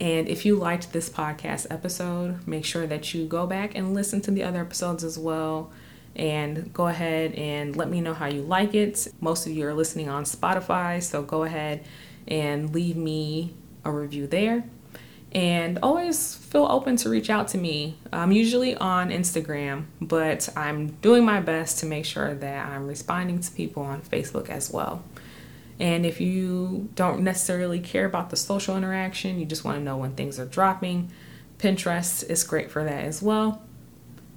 And 0.01 0.27
if 0.27 0.45
you 0.45 0.57
liked 0.57 0.93
this 0.93 1.09
podcast 1.09 1.69
episode, 1.71 2.45
make 2.45 2.65
sure 2.65 2.89
that 2.89 3.15
you 3.15 3.25
go 3.25 3.47
back 3.47 3.77
and 3.77 3.95
listen 3.95 4.21
to 4.23 4.33
the 4.33 4.43
other 4.43 4.63
episodes 4.63 5.05
as 5.05 5.17
well. 5.17 5.71
And 6.17 6.73
go 6.73 6.89
ahead 6.89 7.35
and 7.35 7.77
let 7.77 7.89
me 7.89 8.01
know 8.01 8.15
how 8.15 8.27
you 8.27 8.43
like 8.43 8.75
it. 8.75 9.07
Most 9.21 9.47
of 9.47 9.53
you 9.53 9.65
are 9.69 9.75
listening 9.75 10.09
on 10.09 10.25
Spotify, 10.25 11.01
so 11.01 11.23
go 11.23 11.45
ahead 11.45 11.85
and 12.27 12.75
leave 12.75 12.97
me 12.97 13.55
a 13.85 13.93
review 13.93 14.27
there 14.27 14.65
and 15.35 15.79
always 15.83 16.37
feel 16.37 16.67
open 16.67 16.97
to 16.97 17.09
reach 17.09 17.31
out 17.31 17.49
to 17.49 17.59
me. 17.59 17.99
I'm 18.13 18.33
usually 18.33 18.77
on 18.77 19.09
Instagram, 19.11 19.85
but 20.01 20.49
I'm 20.57 20.89
doing 21.01 21.25
my 21.25 21.41
best 21.41 21.79
to 21.79 21.87
make 21.87 22.05
sure 22.05 22.35
that 22.35 22.67
I'm 22.67 22.87
responding 22.87 23.41
to 23.41 23.51
people 23.51 23.83
on 23.83 24.03
Facebook 24.03 24.51
as 24.51 24.71
well. 24.71 25.03
And 25.81 26.05
if 26.05 26.21
you 26.21 26.91
don't 26.95 27.23
necessarily 27.23 27.81
care 27.81 28.05
about 28.05 28.31
the 28.31 28.37
social 28.37 28.77
interaction, 28.77 29.41
you 29.41 29.47
just 29.47 29.65
want 29.65 29.79
to 29.79 29.83
know 29.83 29.97
when 29.97 30.15
things 30.15 30.39
are 30.39 30.45
dropping, 30.45 31.11
Pinterest 31.59 32.29
is 32.29 32.45
great 32.45 32.71
for 32.71 32.85
that 32.85 33.05
as 33.05 33.23
well. 33.23 33.63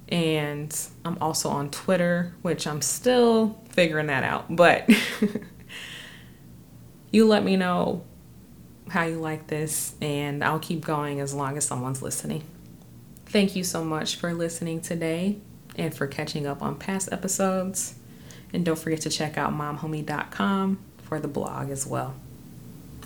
And 0.08 0.74
I'm 1.04 1.18
also 1.20 1.50
on 1.50 1.70
Twitter, 1.70 2.34
which 2.42 2.66
I'm 2.66 2.80
still 2.80 3.60
figuring 3.68 4.06
that 4.06 4.24
out, 4.24 4.54
but 4.54 4.88
you 7.10 7.26
let 7.26 7.44
me 7.44 7.56
know 7.56 8.04
how 8.88 9.04
you 9.04 9.18
like 9.18 9.46
this, 9.48 9.94
and 10.00 10.44
I'll 10.44 10.58
keep 10.58 10.84
going 10.84 11.20
as 11.20 11.34
long 11.34 11.56
as 11.56 11.64
someone's 11.64 12.02
listening. 12.02 12.44
Thank 13.26 13.56
you 13.56 13.64
so 13.64 13.84
much 13.84 14.16
for 14.16 14.32
listening 14.32 14.80
today 14.80 15.38
and 15.76 15.94
for 15.94 16.06
catching 16.06 16.46
up 16.46 16.62
on 16.62 16.76
past 16.76 17.08
episodes. 17.12 17.94
And 18.52 18.64
don't 18.64 18.78
forget 18.78 19.00
to 19.02 19.10
check 19.10 19.36
out 19.36 19.52
momhomie.com 19.52 20.78
for 21.02 21.20
the 21.20 21.28
blog 21.28 21.70
as 21.70 21.86
well. 21.86 22.14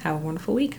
Have 0.02 0.16
a 0.16 0.18
wonderful 0.18 0.54
week. 0.54 0.78